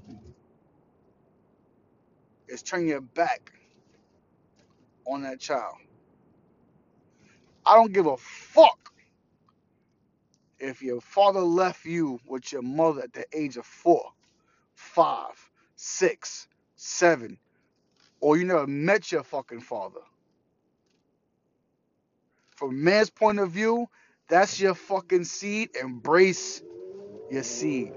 [2.49, 3.53] is turn your back
[5.07, 5.77] on that child.
[7.67, 8.93] I don't give a fuck
[10.61, 14.13] if your father left you with your mother at the age of four,
[14.75, 15.35] five,
[15.77, 17.39] six, seven,
[18.21, 20.01] or you never met your fucking father.
[22.51, 23.89] From man's point of view,
[24.29, 25.71] that's your fucking seed.
[25.81, 26.63] Embrace
[27.29, 27.95] your seed.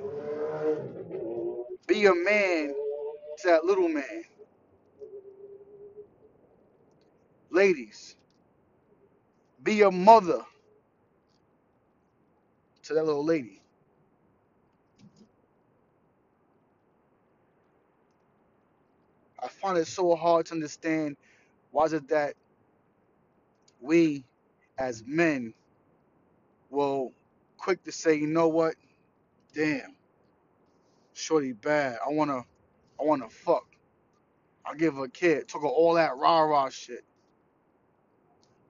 [1.87, 2.73] Be a man
[3.39, 4.23] to that little man.
[7.51, 8.15] Ladies,
[9.63, 10.41] be a mother
[12.83, 13.61] to that little lady.
[19.41, 21.17] I find it so hard to understand
[21.71, 22.35] why is it that
[23.81, 24.25] we
[24.77, 25.53] as men
[26.69, 27.13] will
[27.57, 28.75] quick to say, you know what?
[29.53, 29.94] Damn,
[31.15, 31.99] shorty bad.
[32.07, 32.39] I wanna
[32.99, 33.65] I wanna fuck.
[34.65, 35.47] I give her a kid.
[35.49, 37.05] Took her all that rah rah shit.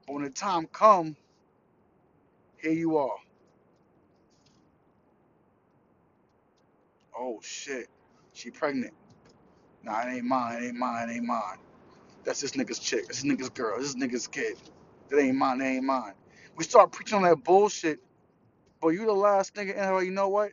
[0.07, 1.15] But when the time come,
[2.61, 3.17] here you are.
[7.17, 7.87] Oh shit.
[8.33, 8.93] She pregnant.
[9.83, 11.57] Nah, it ain't mine, it ain't mine, it ain't mine.
[12.25, 13.07] That's this nigga's chick.
[13.07, 13.79] This nigga's girl.
[13.79, 14.57] This nigga's kid.
[15.09, 16.13] That ain't mine, that ain't mine.
[16.57, 17.99] We start preaching on that bullshit,
[18.81, 20.51] but you the last nigga in her, you know what?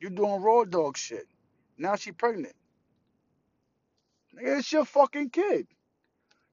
[0.00, 1.26] You doing raw dog shit.
[1.78, 2.54] Now she pregnant.
[4.38, 5.66] It's your fucking kid.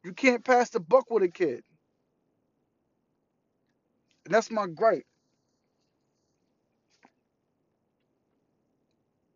[0.04, 1.64] You can't pass the buck with a kid.
[4.26, 5.06] And that's my gripe.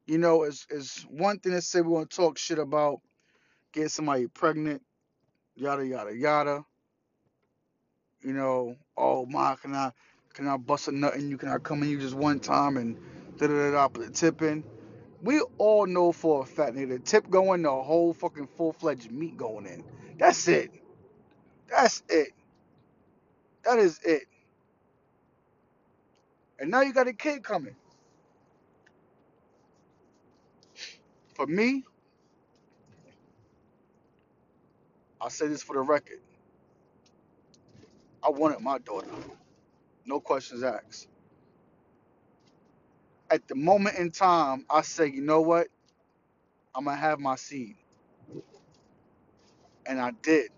[0.05, 3.01] You know, it's, it's one thing to say we're gonna talk shit about
[3.73, 4.81] getting somebody pregnant,
[5.55, 6.63] yada yada yada.
[8.21, 9.91] You know, oh my, can I
[10.33, 12.77] can I bust a nut and you can I come in you just one time
[12.77, 12.97] and
[13.37, 14.63] da da da da put the tip.
[15.21, 19.11] We all know for a fact, nigga, the tip going, the whole fucking full fledged
[19.11, 19.83] meat going in.
[20.17, 20.71] That's it.
[21.69, 22.29] That's it.
[23.65, 24.23] That is it.
[26.59, 27.75] And now you got a kid coming.
[31.35, 31.83] For me,
[35.21, 36.19] I'll say this for the record.
[38.23, 39.07] I wanted my daughter.
[40.05, 41.07] No questions asked.
[43.31, 45.67] At the moment in time, I say, you know what?
[46.75, 47.75] I'm gonna have my seed.
[49.85, 50.51] And I did.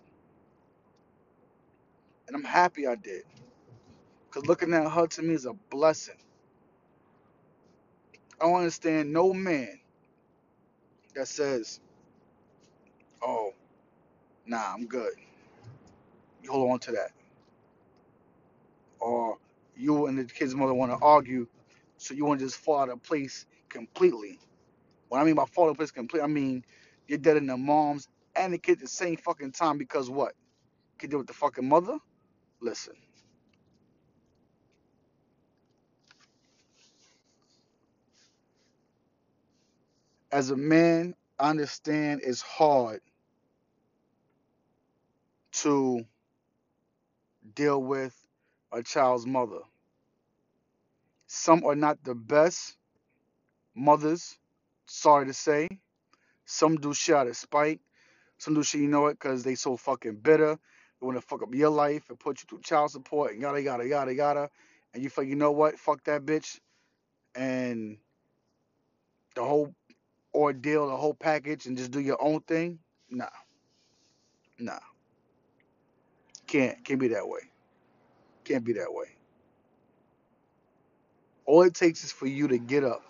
[2.28, 3.24] And I'm happy I did.
[4.32, 6.18] Cause looking at her to me is a blessing.
[8.42, 9.80] I don't understand no man
[11.16, 11.82] that says,
[13.22, 13.54] Oh,
[14.46, 15.14] nah, I'm good.
[16.44, 17.12] You hold on to that.
[19.00, 19.38] Or
[19.78, 21.48] you and the kid's mother wanna argue,
[22.00, 24.40] so you wanna just fall out of place completely.
[25.10, 26.66] When I mean by fall out of place completely, I mean
[27.08, 30.34] you're dead in the moms and the kid at the same fucking time because what?
[31.00, 31.98] Kid did with the fucking mother?
[32.62, 32.96] Listen.
[40.32, 43.02] As a man, I understand it's hard
[45.54, 46.06] to
[47.56, 48.16] deal with
[48.72, 49.60] a child's mother.
[51.32, 52.76] Some are not the best
[53.76, 54.40] mothers,
[54.88, 55.70] sorry to say.
[56.46, 57.80] Some do shit out of spite.
[58.40, 60.58] Some do shit, you know it, because they so fucking bitter.
[61.00, 63.62] They want to fuck up your life and put you through child support and yada,
[63.62, 64.50] yada, yada, yada.
[64.92, 66.60] And you feel, you know what, fuck that bitch.
[67.36, 68.00] And
[69.36, 69.76] the whole
[70.34, 72.80] ordeal, the whole package, and just do your own thing.
[73.12, 73.28] Nah,
[74.58, 74.80] nah.
[76.48, 77.42] Can't, can't be that way.
[78.46, 79.19] Can't be that way.
[81.50, 83.04] All it takes is for you to get up,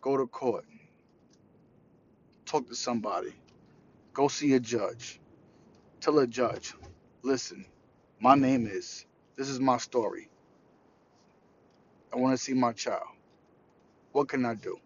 [0.00, 0.64] go to court,
[2.46, 3.34] talk to somebody,
[4.14, 5.20] go see a judge,
[6.00, 6.74] tell a judge,
[7.22, 7.64] listen,
[8.20, 9.06] My name is.
[9.36, 10.28] This is my story.
[12.12, 13.06] I want to see my child.
[14.12, 14.78] What can I do?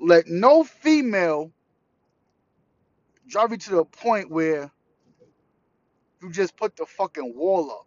[0.00, 1.52] Let no female
[3.28, 4.70] drive you to the point where
[6.22, 7.86] you just put the fucking wall up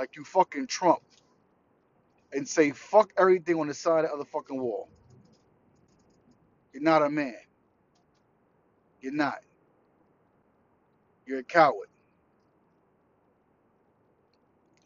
[0.00, 1.02] like you fucking Trump
[2.32, 4.88] and say fuck everything on the side of the fucking wall.
[6.72, 7.34] You're not a man.
[9.02, 9.40] You're not.
[11.26, 11.88] You're a coward.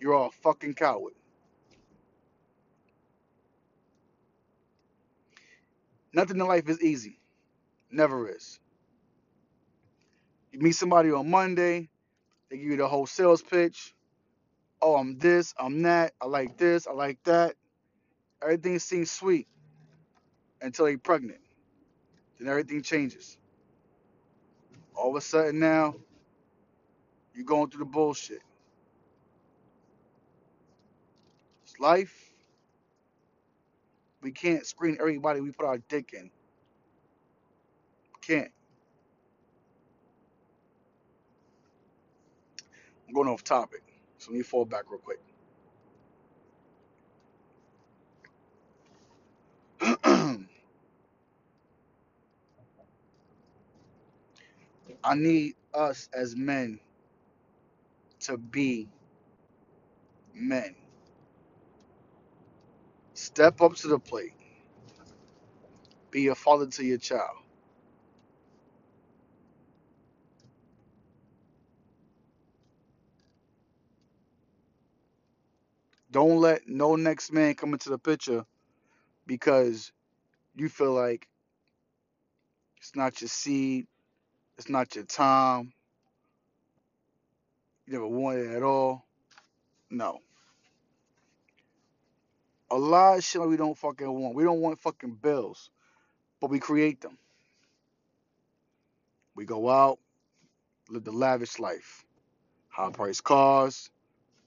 [0.01, 1.15] You're a fucking coward.
[6.13, 7.21] Nothing in life is easy.
[7.91, 8.59] Never is.
[10.53, 11.89] You meet somebody on Monday,
[12.51, 13.95] they give you the whole sales pitch.
[14.85, 17.57] Oh, I'm this, I'm that, I like this, I like that.
[18.43, 19.49] Everything seems sweet
[20.63, 21.41] until you're pregnant.
[22.39, 23.39] Then everything changes.
[24.97, 25.95] All of a sudden now,
[27.35, 28.43] you're going through the bullshit.
[31.65, 32.31] It's life.
[34.23, 36.31] We can't screen everybody we put our dick in.
[38.23, 38.53] Can't.
[43.09, 43.84] I'm going off topic.
[44.25, 45.21] So let me fall back real quick.
[55.05, 56.81] I need us as men
[58.23, 58.89] to be
[60.35, 60.75] men.
[63.15, 64.35] Step up to the plate.
[66.13, 67.44] Be a father to your child.
[76.15, 78.47] Don't let no next man come into the picture
[79.27, 79.91] because
[80.55, 81.27] you feel like
[82.77, 83.89] it's not your seed,
[84.57, 85.73] it's not your time,
[87.85, 89.05] you never wanted it at all.
[89.91, 90.21] No.
[92.71, 94.37] A lot of shit we don't fucking want.
[94.37, 95.69] We don't want fucking bills,
[96.41, 97.19] but we create them.
[99.35, 99.99] We go out,
[100.89, 102.05] live the lavish life.
[102.69, 103.91] High price cars,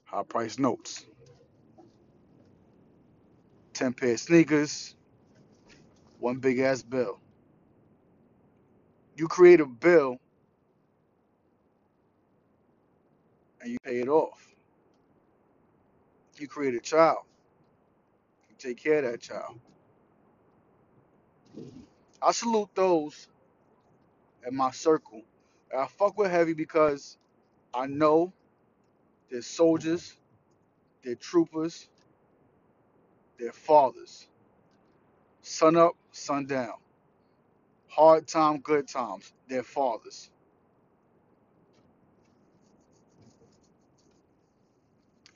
[0.06, 1.04] high price notes.
[3.78, 4.96] 10 pair of sneakers,
[6.18, 7.20] one big ass bill.
[9.16, 10.18] You create a bill
[13.60, 14.44] and you pay it off.
[16.38, 17.18] You create a child.
[18.50, 19.60] You take care of that child.
[22.20, 23.28] I salute those
[24.44, 25.22] in my circle.
[25.70, 27.16] And I fuck with heavy because
[27.72, 28.32] I know
[29.30, 30.16] they're soldiers,
[31.04, 31.88] they're troopers,
[33.38, 34.26] they're fathers.
[35.42, 36.74] Sun up, sun down.
[37.88, 39.32] Hard time, good times.
[39.48, 40.30] They're fathers.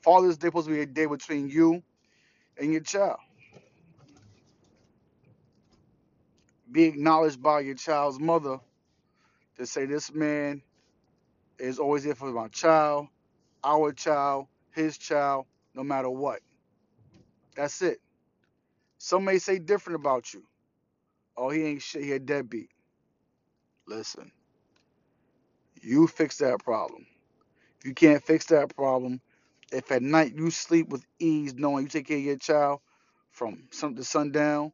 [0.01, 1.81] Father's Day supposed to be a day between you
[2.57, 3.19] and your child.
[6.71, 8.59] Be acknowledged by your child's mother
[9.57, 10.61] to say this man
[11.59, 13.07] is always there for my child,
[13.63, 15.45] our child, his child,
[15.75, 16.41] no matter what.
[17.55, 17.99] That's it.
[18.99, 20.43] Some may say different about you.
[21.37, 22.69] Oh, he ain't shit, he a deadbeat.
[23.87, 24.31] Listen,
[25.81, 27.05] you fix that problem.
[27.79, 29.21] If you can't fix that problem,
[29.71, 32.81] if at night you sleep with ease knowing you take care of your child
[33.31, 34.73] from sun to sundown,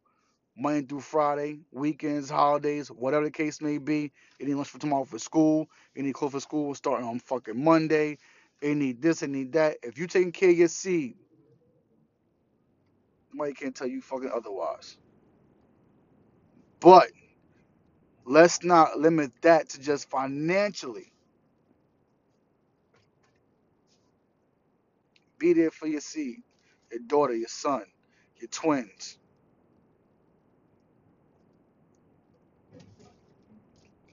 [0.57, 5.05] Monday through Friday, weekends, holidays, whatever the case may be, you need lunch for tomorrow
[5.05, 8.17] for school, you need clothes for school starting on fucking Monday,
[8.61, 9.77] you need this, and need that.
[9.84, 11.15] If you taking care of your seed,
[13.34, 14.97] nobody can't tell you fucking otherwise.
[16.80, 17.07] But
[18.25, 21.11] let's not limit that to just financially.
[25.39, 26.38] Be there for your seed,
[26.91, 27.84] your daughter, your son,
[28.39, 29.17] your twins.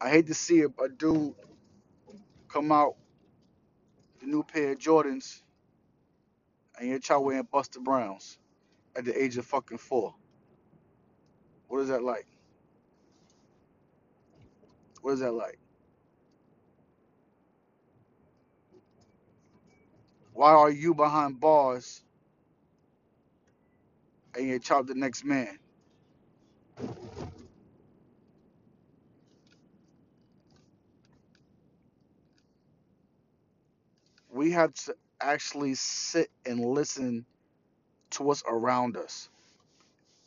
[0.00, 1.34] I hate to see a, a dude
[2.48, 2.96] come out
[4.20, 5.42] the new pair of Jordans
[6.78, 8.38] and your child wearing Buster Browns
[8.96, 10.14] at the age of fucking four.
[11.68, 12.26] What is that like?
[15.02, 15.58] What is that like?
[20.34, 22.02] Why are you behind bars
[24.36, 25.58] and you child the next man?
[34.30, 37.26] We have to actually sit and listen
[38.10, 39.28] to what's around us,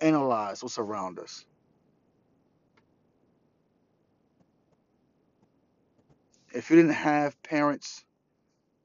[0.02, 1.46] analyze what's around us.
[6.54, 8.04] If you didn't have parents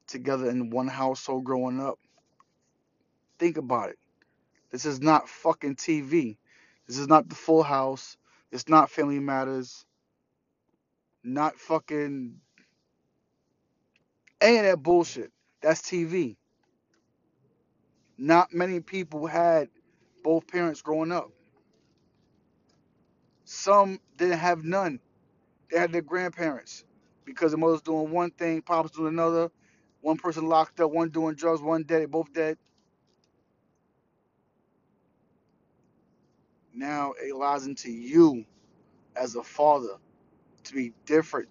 [0.07, 1.99] together in one household growing up,
[3.39, 3.97] think about it.
[4.71, 6.37] This is not fucking TV.
[6.87, 8.17] This is not the full house.
[8.51, 9.85] It's not Family Matters.
[11.23, 12.35] Not fucking
[14.41, 15.31] any of that bullshit.
[15.61, 16.37] That's TV.
[18.17, 19.69] Not many people had
[20.23, 21.31] both parents growing up.
[23.45, 24.99] Some didn't have none.
[25.71, 26.85] They had their grandparents
[27.25, 29.51] because the mother's doing one thing, pop's doing another.
[30.01, 32.57] One person locked up, one doing drugs, one dead, both dead.
[36.73, 38.45] Now it lies into you
[39.15, 39.97] as a father
[40.65, 41.49] to be different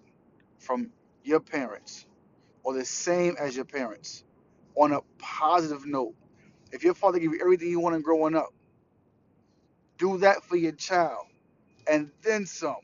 [0.59, 0.91] from
[1.23, 2.07] your parents
[2.63, 4.23] or the same as your parents
[4.75, 6.15] on a positive note.
[6.71, 8.53] If your father gave you everything you wanted growing up,
[9.97, 11.27] do that for your child
[11.89, 12.77] and then some.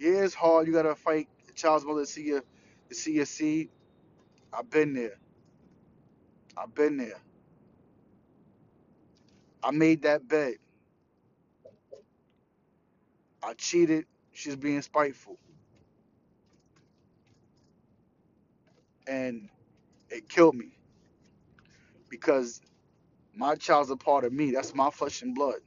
[0.00, 0.68] Yeah, it's hard.
[0.68, 2.42] You gotta fight the child's mother to see your
[2.90, 3.70] to see your seed.
[4.52, 5.18] I've been there.
[6.56, 7.20] I've been there.
[9.62, 10.54] I made that bed.
[13.42, 14.06] I cheated.
[14.32, 15.38] She's being spiteful.
[19.06, 19.48] And
[20.10, 20.72] it killed me
[22.10, 22.60] because
[23.34, 24.50] my child's a part of me.
[24.52, 25.60] That's my flesh and blood.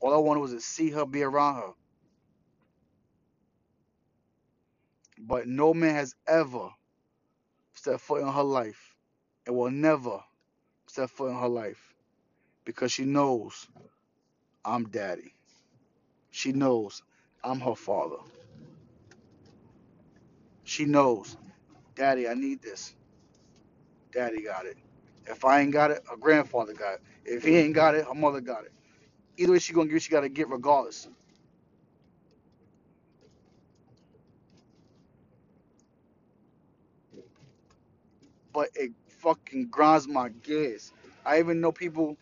[0.00, 1.70] All I wanted was to see her, be around her.
[5.20, 6.68] But no man has ever
[7.74, 8.96] stepped foot in her life
[9.46, 10.20] and will never
[10.88, 11.94] step foot in her life
[12.64, 13.68] because she knows
[14.64, 15.34] I'm daddy.
[16.30, 17.02] She knows
[17.44, 18.18] I'm her father.
[20.68, 21.36] She knows,
[21.96, 22.94] daddy, I need this.
[24.12, 24.78] Daddy got it.
[25.26, 27.02] If I ain't got it, her grandfather got it.
[27.24, 28.72] If he ain't got it, her mother got it.
[29.38, 31.08] Either way she gonna get, she gotta get regardless.
[38.52, 40.92] But it fucking grinds my gears.
[41.26, 42.16] I even know people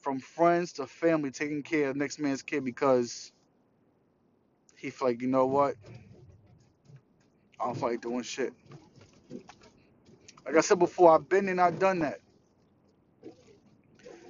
[0.00, 3.32] from friends to family taking care of next man's kid because
[4.76, 5.76] he feel like, you know what?
[7.64, 8.52] I don't feel like doing shit.
[10.44, 12.20] Like I said before, I've been and I've done that.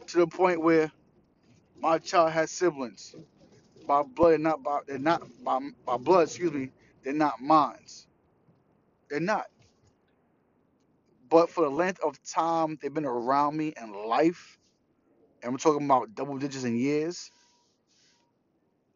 [0.09, 0.93] To the point where
[1.81, 3.17] my child has siblings.
[3.89, 6.71] By blood and not by they're not by, by blood, excuse me,
[7.03, 8.07] they're not mines.
[9.11, 9.47] They're not.
[11.29, 14.59] But for the length of time they've been around me in life,
[15.43, 17.31] and we're talking about double digits in years,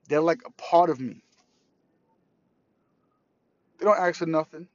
[0.08, 1.22] they're like a part of me.
[3.78, 4.68] They don't ask for nothing.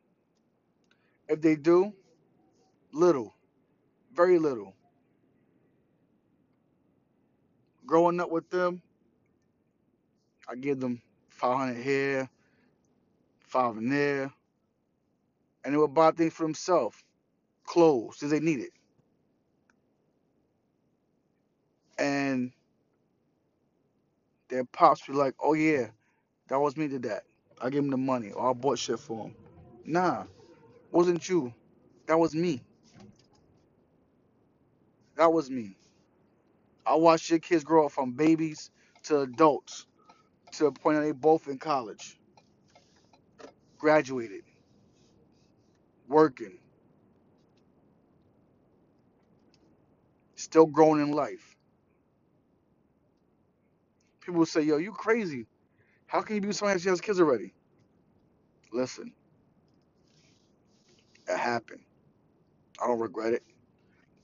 [1.29, 1.93] If they do,
[2.91, 3.33] little,
[4.13, 4.75] very little.
[7.85, 8.81] Growing up with them,
[10.49, 12.29] I give them 500 here,
[13.47, 14.31] five in there,
[15.63, 16.97] and they would buy things for themselves,
[17.65, 18.71] clothes, since they need it.
[21.97, 22.51] And
[24.49, 25.87] their pops be like, oh yeah,
[26.49, 27.23] that was me did that.
[27.61, 29.35] I gave him the money, or I bought shit for him.
[29.85, 30.25] Nah,
[30.91, 31.53] wasn't you.
[32.07, 32.63] That was me.
[35.15, 35.77] That was me.
[36.85, 38.71] I watched your kids grow up from babies
[39.03, 39.87] to adults
[40.53, 42.19] to the point that they both in college,
[43.79, 44.43] graduated,
[46.07, 46.59] working,
[50.35, 51.55] still growing in life.
[54.21, 55.47] People say, yo, you crazy.
[56.13, 57.53] How can you be with somebody that has kids already?
[58.73, 59.13] Listen,
[61.27, 61.81] it happened.
[62.81, 63.43] I don't regret it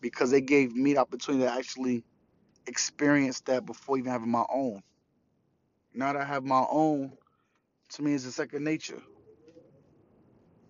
[0.02, 2.04] because they gave me the opportunity to actually
[2.68, 4.84] experience that before even having my own.
[5.94, 7.14] Now that I have my own,
[7.92, 9.02] to me, it's a second nature.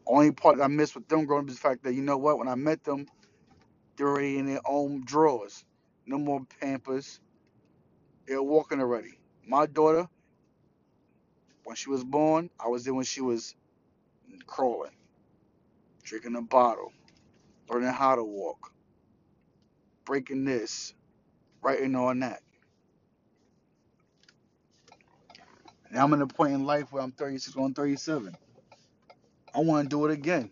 [0.08, 2.18] Only part that I miss with them growing up is the fact that, you know
[2.18, 3.08] what, when I met them,
[3.98, 5.66] they're already in their own drawers.
[6.08, 7.22] No more pampers.
[8.28, 9.20] They're walking already.
[9.48, 10.08] My daughter,
[11.70, 13.54] when she was born, I was there when she was
[14.48, 14.90] crawling,
[16.02, 16.92] drinking a bottle,
[17.70, 18.74] learning how to walk,
[20.04, 20.96] breaking this,
[21.62, 22.42] writing on that.
[25.92, 28.36] Now I'm in a point in life where I'm 36 going 37.
[29.54, 30.50] I want to do it again.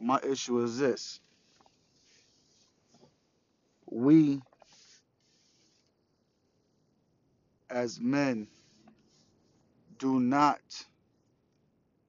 [0.00, 1.20] My issue is this.
[3.90, 4.42] We,
[7.70, 8.48] as men,
[9.98, 10.60] do not,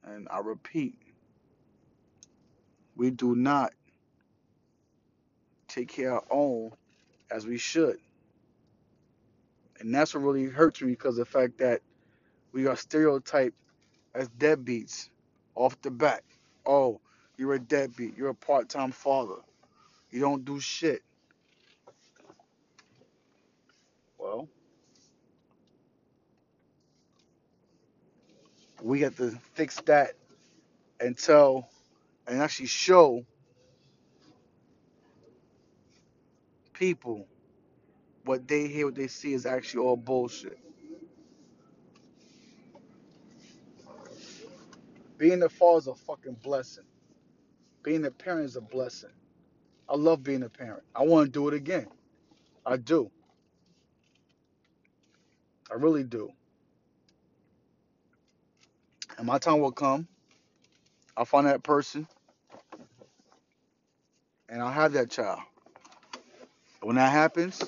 [0.03, 0.95] and I repeat,
[2.97, 3.73] We do not
[5.67, 6.71] take care of our own
[7.31, 7.97] as we should.
[9.79, 11.81] And that's what really hurts me because the fact that
[12.53, 13.57] we are stereotyped
[14.15, 15.09] as deadbeats
[15.55, 16.23] off the bat.
[16.65, 17.01] Oh,
[17.37, 18.17] you're a deadbeat.
[18.17, 19.35] You're a part time father.
[20.11, 21.03] You don't do shit.
[24.17, 24.47] Well,
[28.81, 30.13] we have to fix that
[30.99, 31.69] and tell
[32.27, 33.25] and actually show
[36.73, 37.27] people
[38.25, 40.59] what they hear, what they see is actually all bullshit.
[45.17, 46.85] Being a father is a fucking blessing.
[47.83, 49.11] Being a parent is a blessing.
[49.89, 50.83] I love being a parent.
[50.95, 51.87] I want to do it again.
[52.65, 53.09] I do.
[55.71, 56.31] I really do.
[59.17, 60.07] And my time will come.
[61.15, 62.07] I'll find that person
[64.49, 65.39] and I'll have that child.
[66.81, 67.63] When that happens,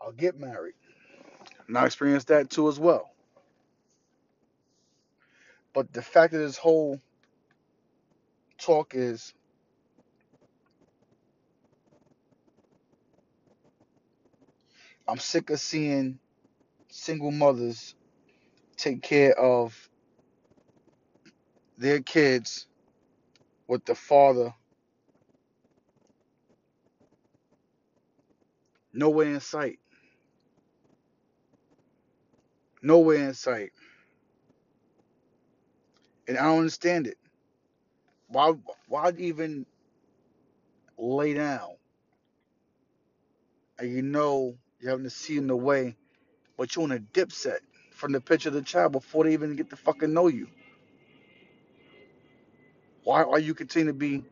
[0.00, 0.74] I'll get married.
[1.68, 3.10] And I experienced that too as well.
[5.74, 7.00] But the fact of this whole
[8.58, 9.34] talk is
[15.08, 16.18] I'm sick of seeing
[16.90, 17.94] single mothers
[18.76, 19.88] take care of
[21.78, 22.66] their kids
[23.68, 24.54] with the father
[28.92, 29.78] nowhere in sight.
[32.82, 33.72] Nowhere in sight.
[36.28, 37.18] And I don't understand it.
[38.36, 38.52] Why
[38.88, 39.64] why even
[40.98, 41.70] lay down?
[43.78, 45.96] And you know you're having to see in the way,
[46.58, 47.62] but you're on a dip set
[47.92, 50.48] from the picture of the child before they even get to fucking know you.
[53.04, 54.22] Why are you continuing to be,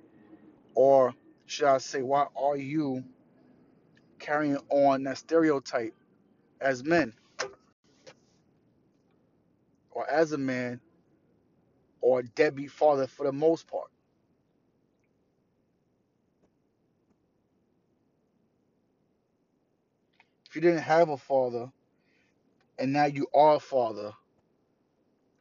[0.74, 1.14] or
[1.46, 3.04] should I say, why are you
[4.18, 5.94] carrying on that stereotype
[6.60, 7.14] as men
[9.92, 10.78] or as a man
[12.02, 13.90] or a deadbeat father for the most part?
[20.54, 21.70] You didn't have a father
[22.78, 24.12] and now you are a father,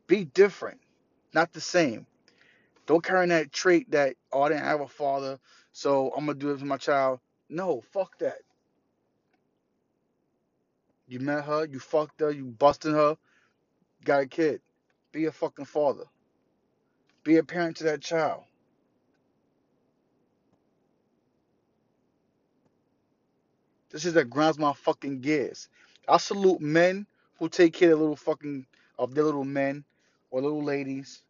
[0.07, 0.79] be different,
[1.33, 2.05] not the same.
[2.85, 5.39] Don't carry that trait that, oh, I didn't have a father,
[5.71, 7.19] so I'm going to do this to my child.
[7.49, 8.39] No, fuck that.
[11.07, 13.17] You met her, you fucked her, you busted her,
[14.03, 14.61] got a kid.
[15.11, 16.05] Be a fucking father.
[17.23, 18.43] Be a parent to that child.
[23.93, 25.69] This is that grinds my fucking gears.
[26.09, 27.07] I salute men
[27.39, 28.67] who take care of little fucking
[28.99, 29.85] of their little men
[30.31, 31.23] or little ladies,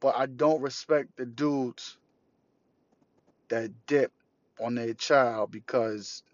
[0.00, 1.98] but I don't respect the dudes
[3.48, 4.12] that dip
[4.60, 6.24] on their child because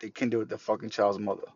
[0.00, 1.48] they can do it with the fucking child's mother.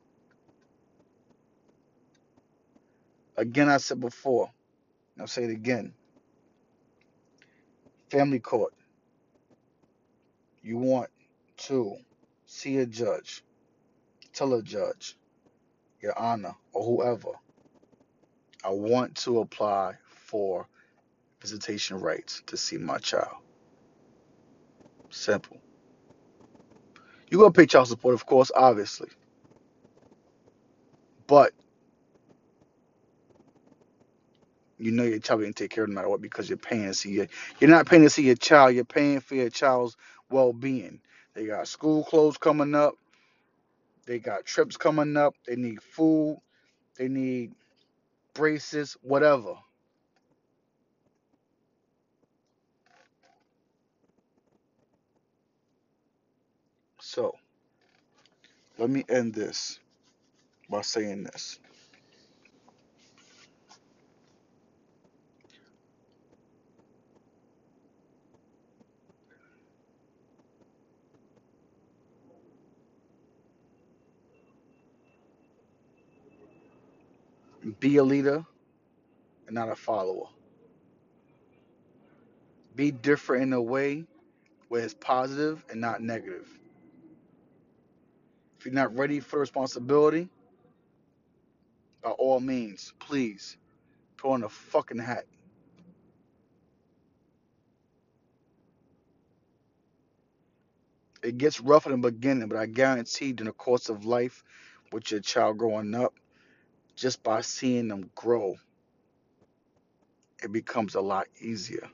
[3.36, 4.50] Again, I said before,
[5.20, 5.94] I'll say it again.
[8.10, 8.74] Family court.
[10.62, 11.10] You want
[11.58, 11.96] to
[12.48, 13.44] see a judge,
[14.32, 15.16] tell a judge,
[16.00, 17.32] Your Honor, or whoever,
[18.64, 20.66] I want to apply for
[21.40, 23.36] visitation rights to see my child.
[25.10, 25.58] Simple.
[27.30, 29.10] You're gonna pay child support, of course, obviously.
[31.26, 31.52] But
[34.78, 36.94] you know your child will take care of no matter what because you're paying to
[36.94, 37.26] see your
[37.60, 39.96] you're not paying to see your child, you're paying for your child's
[40.30, 41.00] well being.
[41.38, 42.94] They got school clothes coming up,
[44.06, 46.40] they got trips coming up, they need food,
[46.96, 47.52] they need
[48.34, 49.54] braces, whatever.
[57.00, 57.36] So
[58.78, 59.80] let me end this
[60.70, 61.60] by saying this.
[77.72, 78.44] Be a leader
[79.46, 80.28] and not a follower.
[82.74, 84.04] Be different in a way
[84.68, 86.48] where it's positive and not negative.
[88.58, 90.28] If you're not ready for responsibility,
[92.02, 93.56] by all means, please
[94.16, 95.26] put on a fucking hat.
[101.22, 104.44] It gets rough in the beginning, but I guarantee in the course of life
[104.92, 106.14] with your child growing up,
[106.98, 108.56] just by seeing them grow,
[110.42, 111.88] it becomes a lot easier.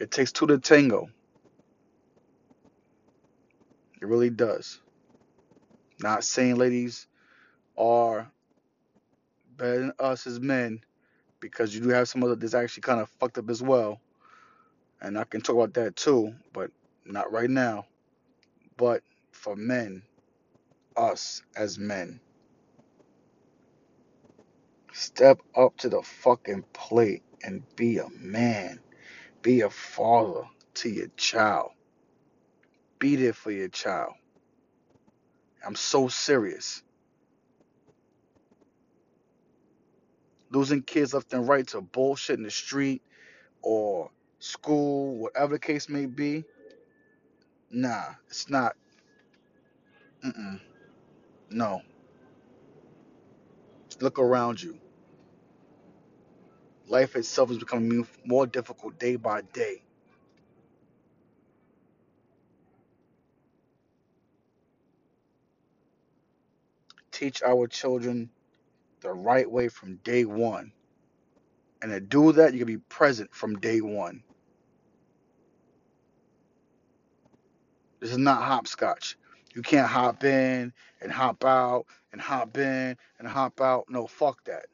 [0.00, 1.08] It takes two to tango.
[4.02, 4.80] It really does.
[6.00, 7.08] Not saying ladies
[7.78, 8.30] are
[9.56, 10.80] better than us as men,
[11.40, 14.00] because you do have some of that's actually kind of fucked up as well.
[15.04, 16.70] And I can talk about that too, but
[17.04, 17.84] not right now.
[18.78, 19.02] But
[19.32, 20.02] for men,
[20.96, 22.20] us as men,
[24.94, 28.80] step up to the fucking plate and be a man.
[29.42, 30.44] Be a father
[30.76, 31.72] to your child.
[32.98, 34.14] Be there for your child.
[35.66, 36.82] I'm so serious.
[40.50, 43.02] Losing kids left and right to bullshit in the street
[43.62, 44.10] or
[44.44, 46.44] school, whatever the case may be.
[47.70, 48.76] Nah, it's not.
[50.24, 50.60] Mm-mm.
[51.50, 51.82] No.
[54.00, 54.78] Look around you.
[56.88, 59.82] Life itself is becoming more difficult day by day.
[67.12, 68.30] Teach our children
[69.02, 70.72] the right way from day one.
[71.82, 74.23] And to do that, you can be present from day one.
[78.04, 79.16] This is not hopscotch.
[79.54, 83.86] You can't hop in and hop out and hop in and hop out.
[83.88, 84.66] No, fuck that.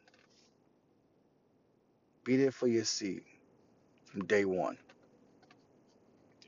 [2.25, 3.23] Be there for your seed
[4.07, 4.79] from day one.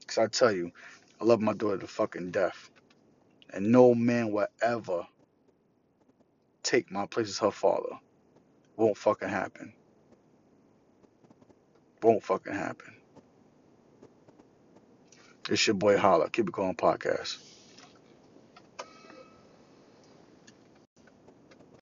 [0.01, 0.73] Because I tell you,
[1.21, 2.69] I love my daughter to fucking death.
[3.55, 5.07] And no man will ever
[6.65, 7.97] take my place as her father.
[8.77, 9.73] Won't fucking happen.
[12.03, 12.93] Won't fucking happen.
[15.51, 16.31] It's your boy Holla.
[16.31, 17.52] Keep it going podcast.